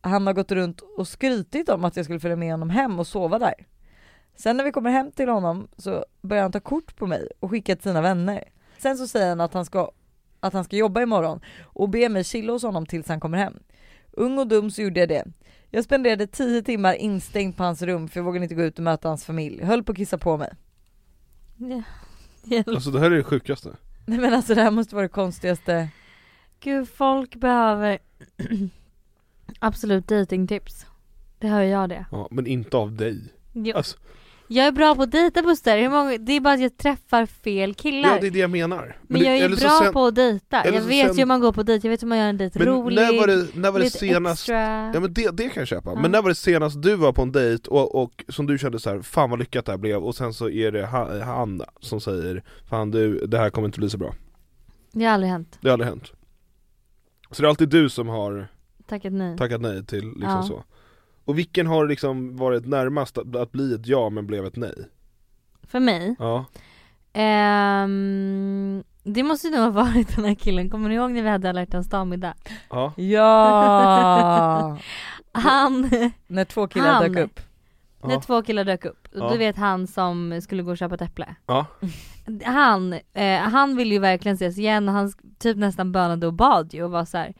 [0.00, 3.06] han har gått runt och skrytit om att jag skulle följa med honom hem och
[3.06, 3.54] sova där.
[4.36, 7.50] Sen när vi kommer hem till honom så börjar han ta kort på mig och
[7.50, 8.44] skicka till sina vänner.
[8.78, 9.90] Sen så säger han att han ska,
[10.40, 13.54] att han ska jobba imorgon och ber mig chilla hos honom tills han kommer hem.
[14.12, 15.24] Ung och dum så gjorde jag det.
[15.70, 18.84] Jag spenderade tio timmar instängd på hans rum för jag vågade inte gå ut och
[18.84, 19.64] möta hans familj.
[19.64, 20.52] Höll på att kissa på mig.
[21.56, 21.82] ja.
[22.44, 22.68] Hjälp.
[22.68, 25.88] Alltså det här är det sjukaste Nej men alltså det här måste vara det konstigaste.
[26.60, 27.98] Gud, folk behöver
[29.58, 30.86] absolut datingtips.
[31.38, 32.06] Det hör jag det.
[32.10, 33.20] ja, Men inte av dig
[33.52, 33.76] Jo.
[33.76, 33.98] alltså,
[34.52, 37.26] Jag är bra på att dejta Buster, Hur många, det är bara att jag träffar
[37.26, 38.08] fel killar.
[38.14, 40.62] Ja det är det jag menar men det- jag är bra sen- på att dejta.
[40.66, 42.36] Jag vet sen- ju hur man går på dejt, jag vet hur man gör en
[42.36, 44.90] dejt Men rolig, när var det, när var det senast extra.
[44.94, 46.00] Ja men det, det kan jag köpa, Ja.
[46.00, 48.78] men när var det senast du var på en dejt och, och som du kände
[48.78, 51.62] så här, fan vad lyckat det här blev och sen så är det han, han
[51.80, 54.14] som säger Fan du, det här kommer inte bli så bra
[54.92, 55.58] Det har aldrig hänt.
[55.60, 56.12] Det har aldrig hänt
[57.30, 58.48] Så det är alltid du som har
[58.86, 59.38] Tackat nej.
[59.38, 60.42] tackat nej till liksom Ja.
[60.42, 60.64] så
[61.24, 64.74] Och vilken har liksom varit närmast att, att bli ett ja men blev ett nej?
[65.62, 66.44] För mig, Ja,
[67.12, 71.28] ehm, det måste ju nog ha varit den här killen, kommer ni ihåg när vi
[71.28, 72.34] hade alla hjärtans dag-middag?
[72.70, 74.78] ja, Ja!
[75.32, 75.90] Han,
[76.26, 77.12] när två killar Han.
[77.12, 77.40] dök upp.
[78.04, 79.30] när ja, två killar dök upp, Ja.
[79.32, 81.34] du vet han som skulle gå och köpa ett äpple.
[81.46, 81.66] ja,
[82.44, 86.74] Han, eh, han ville ju verkligen ses igen och han typ nästan bönade och bad
[86.74, 87.34] ju och var så här.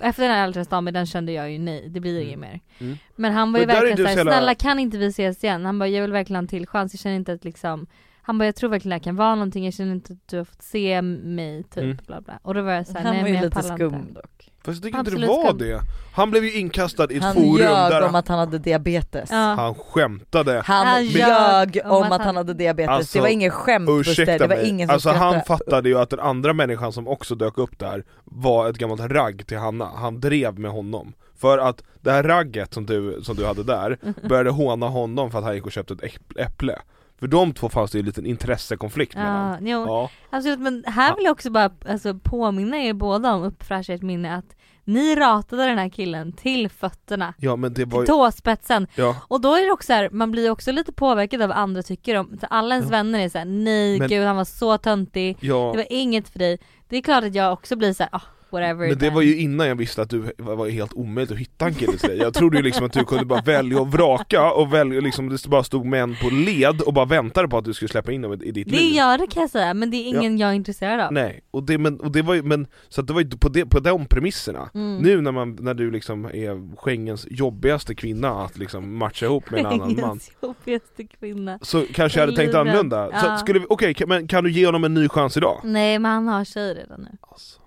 [0.00, 2.26] Efter den här alla kände jag ju nej, det blir Mm.
[2.28, 2.60] inget mer.
[2.78, 2.98] Mm.
[3.16, 5.64] Men han var ju Men verkligen såhär, snälla kan inte vi ses igen?
[5.64, 7.86] Han bara, jag vill verkligen ha en till chans, jag känner inte att liksom
[8.26, 10.36] Han bara, jag tror verkligen det här kan vara någonting, jag känner inte att du
[10.36, 11.98] har fått se mig typ Mm.
[12.06, 12.38] bla bla.
[12.42, 14.12] Och då var jag såhär, Han nej var men ju jag lite pallar skum inte.
[14.12, 14.50] dock.
[14.64, 15.58] fast jag tycker inte det var skum.
[15.58, 15.80] det
[16.14, 19.30] Han blev ju inkastad i ett Han forum ljög där om att han hade diabetes.
[19.32, 19.36] Ja.
[19.36, 23.50] han skämtade Han, Han ljög ljög om att han hade diabetes, Alltså, det var ingen
[23.50, 25.44] skämt Buster, Ursäkta det var mig, ingen som alltså han skrattade.
[25.64, 29.46] fattade ju att den andra människan som också dök upp där var ett gammalt ragg
[29.46, 33.46] till Hanna, han drev med honom För att det här ragget som du, som du
[33.46, 33.98] hade där,
[34.28, 36.78] började håna honom för att han gick och köpte ett äpp- äpple
[37.18, 39.66] För de två fanns det ju en liten intressekonflikt mellan.
[39.66, 43.42] Ja, jo, Ja, absolut men här vill jag också bara alltså, påminna er båda om,
[43.42, 47.90] uppfräscha ert minne att ni ratade den här killen till fötterna, ja men det var
[48.04, 48.86] till ju, tåspetsen.
[48.94, 51.82] ja, Och då är det också här, man blir också lite påverkad av vad andra
[51.82, 52.96] tycker om, så alla ens Ja.
[52.96, 55.70] vänner är såhär nej Men- gud han var så töntig, ja.
[55.72, 56.58] Det var inget för dig.
[56.88, 58.20] Det är klart att jag också blir såhär, ah
[58.50, 58.88] whatever.
[58.88, 61.74] Men det var ju innan jag visste att du var helt omöjligt att hitta en
[61.74, 64.74] kille till dig Jag trodde ju liksom att du kunde bara välja och vraka och
[64.74, 67.88] välja liksom, det bara stod män på led och bara väntade på att du skulle
[67.88, 69.96] släppa in dem i, i ditt Det liv gör det kan jag säga, men det
[69.96, 71.12] är ingen jag är intresserad av.
[71.12, 73.48] Nej, och det, men, och det var ju, men, så att det var ju på,
[73.48, 74.98] det, på de premisserna Mm.
[74.98, 79.60] Nu när, man, när du liksom är Schengens jobbigaste kvinna att liksom matcha ihop med
[79.60, 81.58] en annan man Schengens jobbigaste kvinna.
[81.62, 83.44] Så kanske jag hade tänkt annorlunda, Ja.
[83.68, 85.60] okej, kan- men kan du ge honom en ny chans idag?
[85.64, 87.08] Nej men han har tjej redan nu.
[87.20, 87.60] Alltså.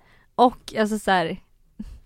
[0.46, 1.40] Och alltså så här,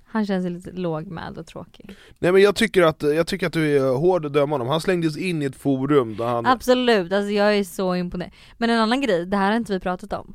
[0.04, 1.94] Han känns lite lågmäld och tråkig.
[2.18, 4.80] Nej men jag tycker att, jag tycker att du är hård att döma honom, han
[4.80, 8.32] slängdes in i ett forum där han Absolut, alltså jag är så imponerad.
[8.58, 10.34] Men en annan grej, det här har inte vi pratat om.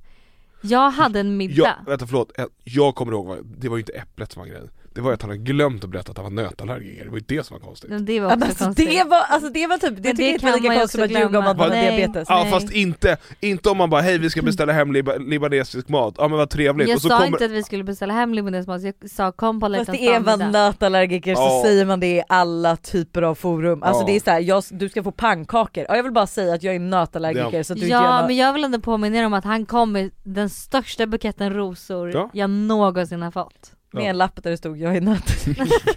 [0.62, 1.54] Jag hade en middag.
[1.56, 2.32] jag, vänta förlåt,
[2.64, 4.70] jag kommer ihåg, vad- det var ju inte äpplet som var grejen
[5.00, 7.18] Det var ju att han hade glömt att berätta att han var nötallergiker, det var
[7.18, 8.90] ju det som var konstigt Men det var Ja, också alltså, konstigt.
[8.90, 10.74] det, var, alltså, det var typ, det Men tycker det jag inte kan lika man
[10.76, 12.28] ju konstigt som att också ljuga om att man har diabetes.
[12.30, 12.52] Ja Nej.
[12.52, 16.28] fast inte, inte om man bara hej vi ska beställa hem liba, libanesisk mat, ja
[16.28, 18.68] men vad trevligt Jag och så sa kommer inte att vi skulle beställa hem libanesisk
[18.68, 21.62] mat, jag sa kom på Fast det är man nötallergiker så Ja.
[21.66, 23.84] säger man det i alla typer av forum.
[23.84, 24.06] Alltså Ja.
[24.08, 25.86] det är såhär, jag, du ska få pannkakor.
[25.90, 27.64] Ja, jag vill bara säga att jag är nötallergiker Ja.
[27.64, 29.92] så att du Ja något- men jag vill ändå påminna er om att han kom
[29.92, 32.30] med den största buketten rosor Ja.
[32.34, 33.72] jag någonsin har fått.
[33.92, 34.08] Med Ja.
[34.08, 35.96] en lapp där det stod jag är nötallergiker.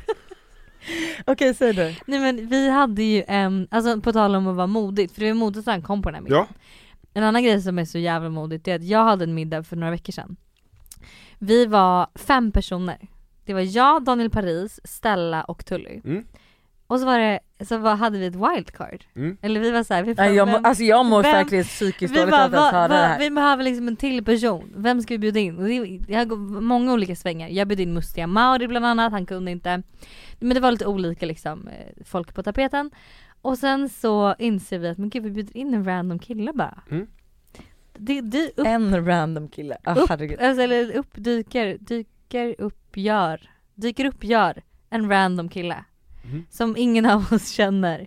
[1.26, 1.94] Okej säg du.
[2.06, 5.26] Nej men vi hade ju en, alltså på tal om att vara modigt, för det
[5.28, 6.46] var modigt att han kom på den här middagen.
[6.50, 6.56] Ja,
[7.14, 9.76] En annan grej som är så jävla modigt är att jag hade en middag för
[9.76, 10.36] några veckor sedan.
[11.38, 12.98] Vi var fem personer.
[13.44, 16.00] Det var jag, Daniel Paris, Stella och Tully.
[16.04, 16.24] Mm.
[16.92, 19.04] Och så var det, så var, hade vi ett wildcard.
[19.14, 19.36] Mm.
[19.42, 21.64] Eller vi var såhär, vi bara, Nej, jag, må, vem- alltså jag mår vem- verkligen
[21.64, 23.18] psykiskt vi dåligt av att ens höra det här.
[23.18, 25.58] vi behöver liksom en till person, vem ska vi bjuda in?
[25.58, 29.26] Och det, jag går många olika svängar, jag bjöd in Mustiga Mauri bland annat, han
[29.26, 29.82] kunde inte.
[30.40, 32.90] Men det var lite olika liksom, eh, folk på tapeten.
[33.42, 36.82] Och sen så inser vi att men gud vi bjuder in en random kille bara.
[36.90, 37.06] Mm.
[37.98, 40.40] Det, det upp, En random kille, ah, upp, herregud.
[40.40, 45.84] alltså, eller upp, dyker, dyker upp, gör, dyker upp, gör en random kille.
[46.24, 46.46] Mhm.
[46.50, 48.06] Som ingen av oss känner.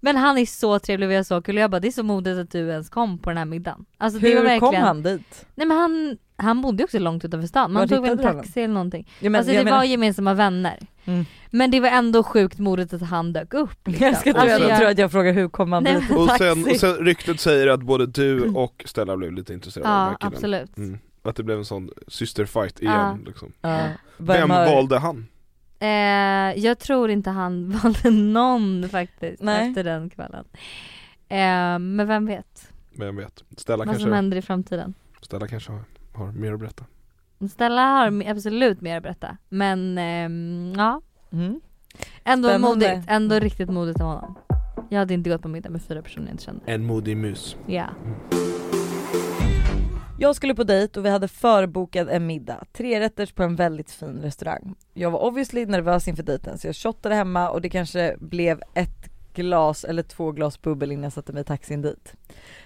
[0.00, 1.92] Men han är så trevlig och vi har så kul och jag bara det är
[1.92, 3.84] så modigt att du ens kom på den här middagen.
[3.98, 5.46] Alltså det var Hur verkligen, kom han dit?
[5.54, 8.74] Nej men han, han bodde ju också långt utanför stan, man tog en taxi eller
[8.74, 9.08] någonting.
[9.20, 10.78] Ja, men, alltså det menar- var gemensamma vänner.
[11.04, 11.24] Mm.
[11.50, 13.78] Men det var ändå sjukt modigt att han dök upp.
[13.88, 14.06] Liksom.
[14.06, 16.10] Jag ska tro Alltså, att jag tror att jag frågar hur kom han Nej, dit
[16.18, 19.94] och sen, och sen ryktet säger att både du och Stella blev lite intresserade av
[19.94, 20.76] den Ja här killen absolut.
[20.78, 20.98] mm.
[21.22, 23.18] Att det blev en sån systerfight igen Ja.
[23.26, 23.52] liksom.
[23.60, 23.78] Ja.
[24.16, 25.26] Vem har- valde han?
[25.84, 29.68] Eh, jag tror inte han valde någon faktiskt Nej.
[29.68, 30.44] efter den kvällen.
[31.28, 33.44] Eh, men vem vet Vem vet?
[33.56, 34.94] Stella vad som kanske, händer i framtiden.
[35.20, 35.80] Stella kanske har,
[36.12, 36.84] har mer att berätta
[37.50, 39.36] Stella har absolut mer att berätta.
[39.48, 41.00] Men ehm, ja,
[41.32, 41.60] Mm.
[42.24, 42.68] ändå Spännande.
[42.88, 43.04] modigt.
[43.10, 44.34] Ändå riktigt modigt av honom.
[44.88, 46.60] Jag hade inte gått på middag med fyra personer jag inte kände.
[46.66, 47.86] En modig mus Ja.
[50.24, 53.90] Jag skulle på dejt och vi hade förbokat en middag, tre rätters på en väldigt
[53.90, 54.74] fin restaurang.
[54.94, 59.10] Jag var obviously nervös inför dejten så jag shottade hemma och det kanske blev ett
[59.34, 62.14] glas eller två glas bubbel innan jag satte mig i taxin dit.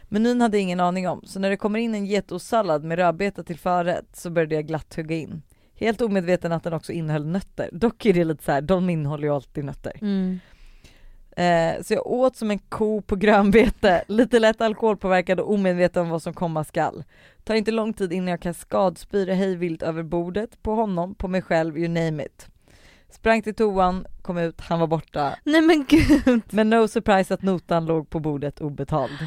[0.02, 3.42] Menyn hade jag ingen aning om så när det kommer in en getostsallad med rödbeta
[3.42, 5.42] till förrätt så började jag glatt hugga in.
[5.74, 7.70] Helt omedveten att den också innehöll nötter.
[7.72, 9.92] Dock är det lite så här, de innehåller ju alltid nötter.
[10.00, 10.40] Mm.
[11.38, 16.08] Eh, så jag åt som en ko på grönbete, lite lätt alkoholpåverkad och omedveten om
[16.08, 17.04] vad som komma skall.
[17.44, 21.78] Tar inte lång tid innan jag kaskadspyr hejvilt över bordet, på honom, på mig själv,
[21.78, 22.46] you name it.
[23.10, 25.34] Sprang till toan, kom ut, han var borta.
[25.44, 26.42] Nej men gud.
[26.50, 29.18] Men no surprise att notan låg på bordet obetald.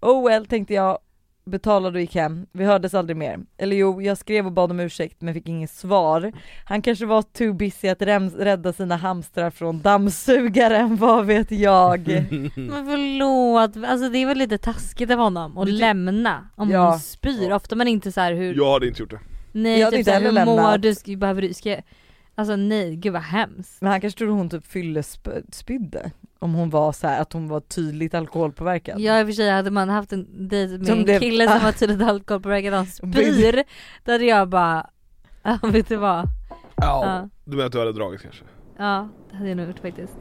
[0.00, 0.98] Oh well tänkte jag,
[1.46, 2.46] betalade och gick hem.
[2.52, 3.40] Vi hördes aldrig mer.
[3.58, 6.32] Eller jo, jag skrev och bad om ursäkt men fick inget svar.
[6.64, 8.02] Han kanske var too busy att
[8.38, 12.08] rädda sina hamstrar från dammsugaren, vad vet jag?
[12.56, 16.90] Men förlåt, alltså det är väl lite taskigt av honom att Men lämna om Ja.
[16.90, 17.52] hon spyr.
[17.52, 19.20] Ofta man inte så här hur, Jag hade inte gjort det
[19.52, 20.82] nej Jag hade typ inte heller hur mår lämnat.
[20.82, 21.82] du, ska, behöver du, ska jag,
[22.34, 23.80] alltså nej gud vad hemskt.
[23.82, 26.10] Men han kanske trodde hon typ fyllespydde.
[26.44, 29.00] Om hon var så här, att hon var tydligt alkoholpåverkad.
[29.00, 31.48] Ja i och för sig hade man haft en dejt med Som en blev- kille
[31.48, 31.60] som Ah.
[31.64, 33.64] var tydligt alkoholpåverkad och han spyr,
[34.04, 34.86] då hade jag bara,
[35.42, 36.28] ja vet du vad?
[36.76, 37.28] Ja.
[37.44, 38.44] Du menar att du hade dragit kanske?
[38.78, 40.14] Ja det hade jag nog gjort faktiskt.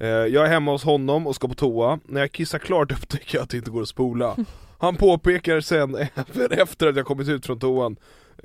[0.00, 3.38] Eh, jag är hemma hos honom och ska på toa, när jag kissar klart upptäcker
[3.38, 4.36] jag att det inte går att spola
[4.78, 7.96] Han påpekar sen, även efter att jag kommit ut från toan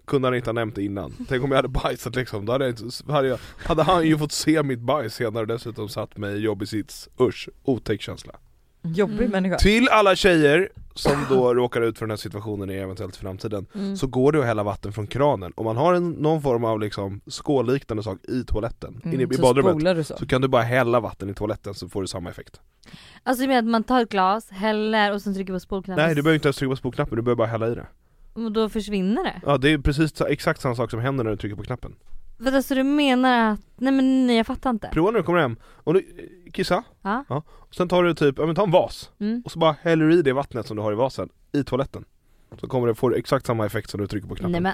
[0.06, 2.66] Kunde han inte ha nämnt det innan Tänk om jag hade bajsat liksom, då hade,
[2.66, 6.18] jag inte, hade, jag, hade han ju fått se mitt bajs senare och dessutom satt
[6.18, 8.36] mig i jobbig sits Usch, otäck känsla
[8.84, 9.32] Jobbig Mm.
[9.32, 9.58] människa.
[9.58, 13.98] Till alla tjejer som då råkar ut för den här situationen i eventuellt framtiden Mm.
[13.98, 16.80] Så går det att hälla vatten från kranen, om man har en, någon form av
[16.80, 20.18] liksom skålliknande sak i toaletten, inne i Mm, så badrummet så.
[20.18, 22.60] Så kan du bara hälla vatten i toaletten så får du samma effekt
[23.24, 26.06] Alltså du menar att man tar ett glas, häller och sen trycker på spolknappen?
[26.06, 27.88] Nej du behöver inte ens trycka på spolknappen, du behöver bara hälla i det
[28.34, 29.42] Och då försvinner det?
[29.46, 31.96] Ja det är precis exakt samma sak som händer när du trycker på knappen.
[32.38, 34.90] Vänta så du menar att, nej men nej jag fattar inte.
[34.94, 36.06] Prova när du kommer hem, och du,
[36.54, 37.24] kissa, Ja.
[37.48, 39.12] och sen tar du typ, ja men ta en vas.
[39.20, 39.42] Mm.
[39.46, 42.06] och så bara häller du i det vattnet som du har i vasen i toaletten.
[42.60, 44.52] Så kommer det få exakt samma effekt som när du trycker på knappen.
[44.52, 44.74] Nej men,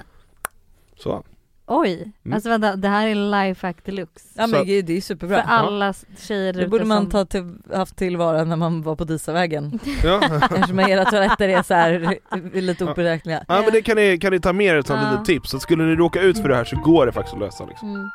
[0.96, 1.24] Så,
[1.70, 2.34] Oj, Mm.
[2.34, 4.28] alltså vänta, det här är lifehack deluxe.
[4.34, 5.42] Ja men Så- gud, det är ju För superbra.
[5.42, 9.78] alla tjejer Det borde man som- ta till, haft tillvara när man var på Disavägen.
[10.04, 10.20] Ja.
[10.24, 12.18] Eftersom era toaletter är så här
[12.60, 13.44] lite oberäkneliga.
[13.48, 15.10] ja men det kan ni, kan ni ta med er som Ja.
[15.10, 17.40] litet tips, så skulle ni råka ut för det här så går det faktiskt att
[17.40, 17.88] lösa liksom.
[17.94, 18.08] Mm.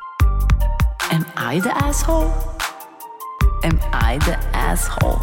[1.12, 2.30] Am I the asshole?
[3.64, 3.78] Am
[4.14, 4.36] I the
[4.70, 5.20] asshole?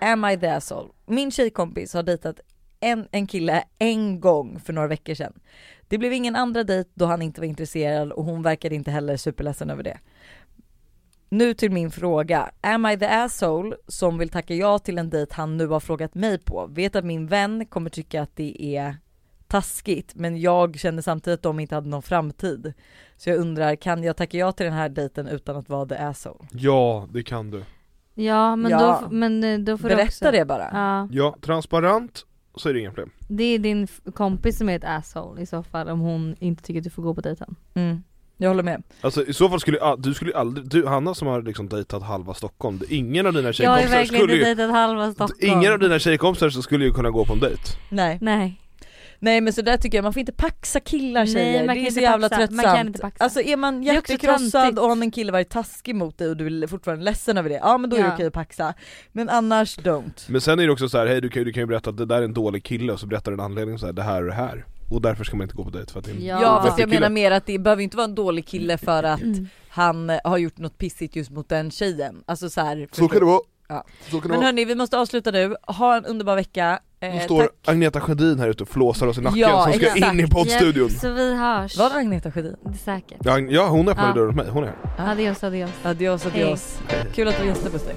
[0.00, 0.88] Am I the asshole?
[1.06, 2.40] Min tjejkompis har dejtat
[2.80, 5.32] en, en kille en gång för några veckor sedan.
[5.88, 9.16] Det blev ingen andra dejt då han inte var intresserad och hon verkade inte heller
[9.16, 9.98] superledsen över det.
[11.30, 12.50] Nu till min fråga.
[12.60, 16.14] Am I the asshole som vill tacka ja till en dejt han nu har frågat
[16.14, 16.66] mig på?
[16.70, 18.96] Vet att min vän kommer tycka att det är
[19.46, 22.72] taskigt men jag känner samtidigt att de inte hade någon framtid.
[23.16, 25.94] Så jag undrar, kan jag tacka ja till den här dejten utan att vara the
[25.94, 26.48] asshole?
[26.52, 27.64] Ja, det kan du.
[28.14, 29.00] Ja men Ja.
[29.02, 30.30] då, men eh, då får du Berätta också...
[30.30, 30.68] det bara.
[30.72, 32.26] Ja, Ja, transparent
[32.58, 33.10] så är det inga problem.
[33.28, 36.80] det är din kompis som är ett asshole i så fall om hon inte tycker
[36.80, 37.56] att du får gå på dejten.
[37.74, 38.02] Mm.
[38.40, 38.82] Jag håller med.
[39.00, 42.34] Alltså i så fall skulle du skulle aldrig, du Hanna som har liksom dejtat halva
[42.34, 45.58] Stockholm, ingen av dina Jag har ju tjejkompisar verkligen skulle inte dejtat halva Stockholm.
[45.58, 48.18] Ingen av dina tjejkompisar skulle ju kunna gå på en dejt Nej.
[48.20, 48.60] Nej.
[49.20, 51.74] Nej men så där tycker jag, man får inte paxa killar Nej, tjejer, man det
[51.74, 52.40] kan är så inte jävla paxa.
[52.40, 52.76] Man tröttsamt.
[52.76, 53.24] kan inte paxa.
[53.24, 56.62] Alltså är man Det hjärtekrossad och om en kille varit taskig mot dig och du
[56.62, 58.14] är fortfarande ledsen över det, ja men då är det Ja.
[58.14, 58.74] okej att paxa.
[59.12, 60.24] Men annars don't.
[60.30, 61.90] Men sen är det också så här, hej du kan, ju- du kan ju berätta
[61.90, 63.92] att det där är en dålig kille och så berättar du en anledning så här,
[63.92, 66.04] det här och det här Och därför ska man inte gå på dejt för att
[66.04, 66.42] det är en Ja.
[66.42, 67.00] Ja, fast jag kille.
[67.00, 69.48] menar mer att det behöver inte vara en dålig kille för att Mm.
[69.68, 72.22] han eh, har gjort något pissigt just mot den tjejen.
[72.26, 73.84] Alltså så här, Så kan det vara, Ja.
[74.10, 76.78] så kan det Men hörni vi måste avsluta nu, ha en underbar vecka.
[77.00, 77.50] Eh, Nu står tack.
[77.66, 80.12] Agneta Sjödin här ute och flåsar oss i nacken Ja, som ska exakt.
[80.14, 81.78] in i poddstudion Ja, så vi hörs.
[81.78, 82.56] Var det Agneta Sjödin?
[82.64, 83.18] Det är säkert.
[83.24, 84.14] ja, ja hon öppnade Ja.
[84.14, 85.70] dörren åt mig, hon är här Adios adios.
[85.82, 86.78] Adios adios.
[87.14, 87.94] Kul att du gästade Buster.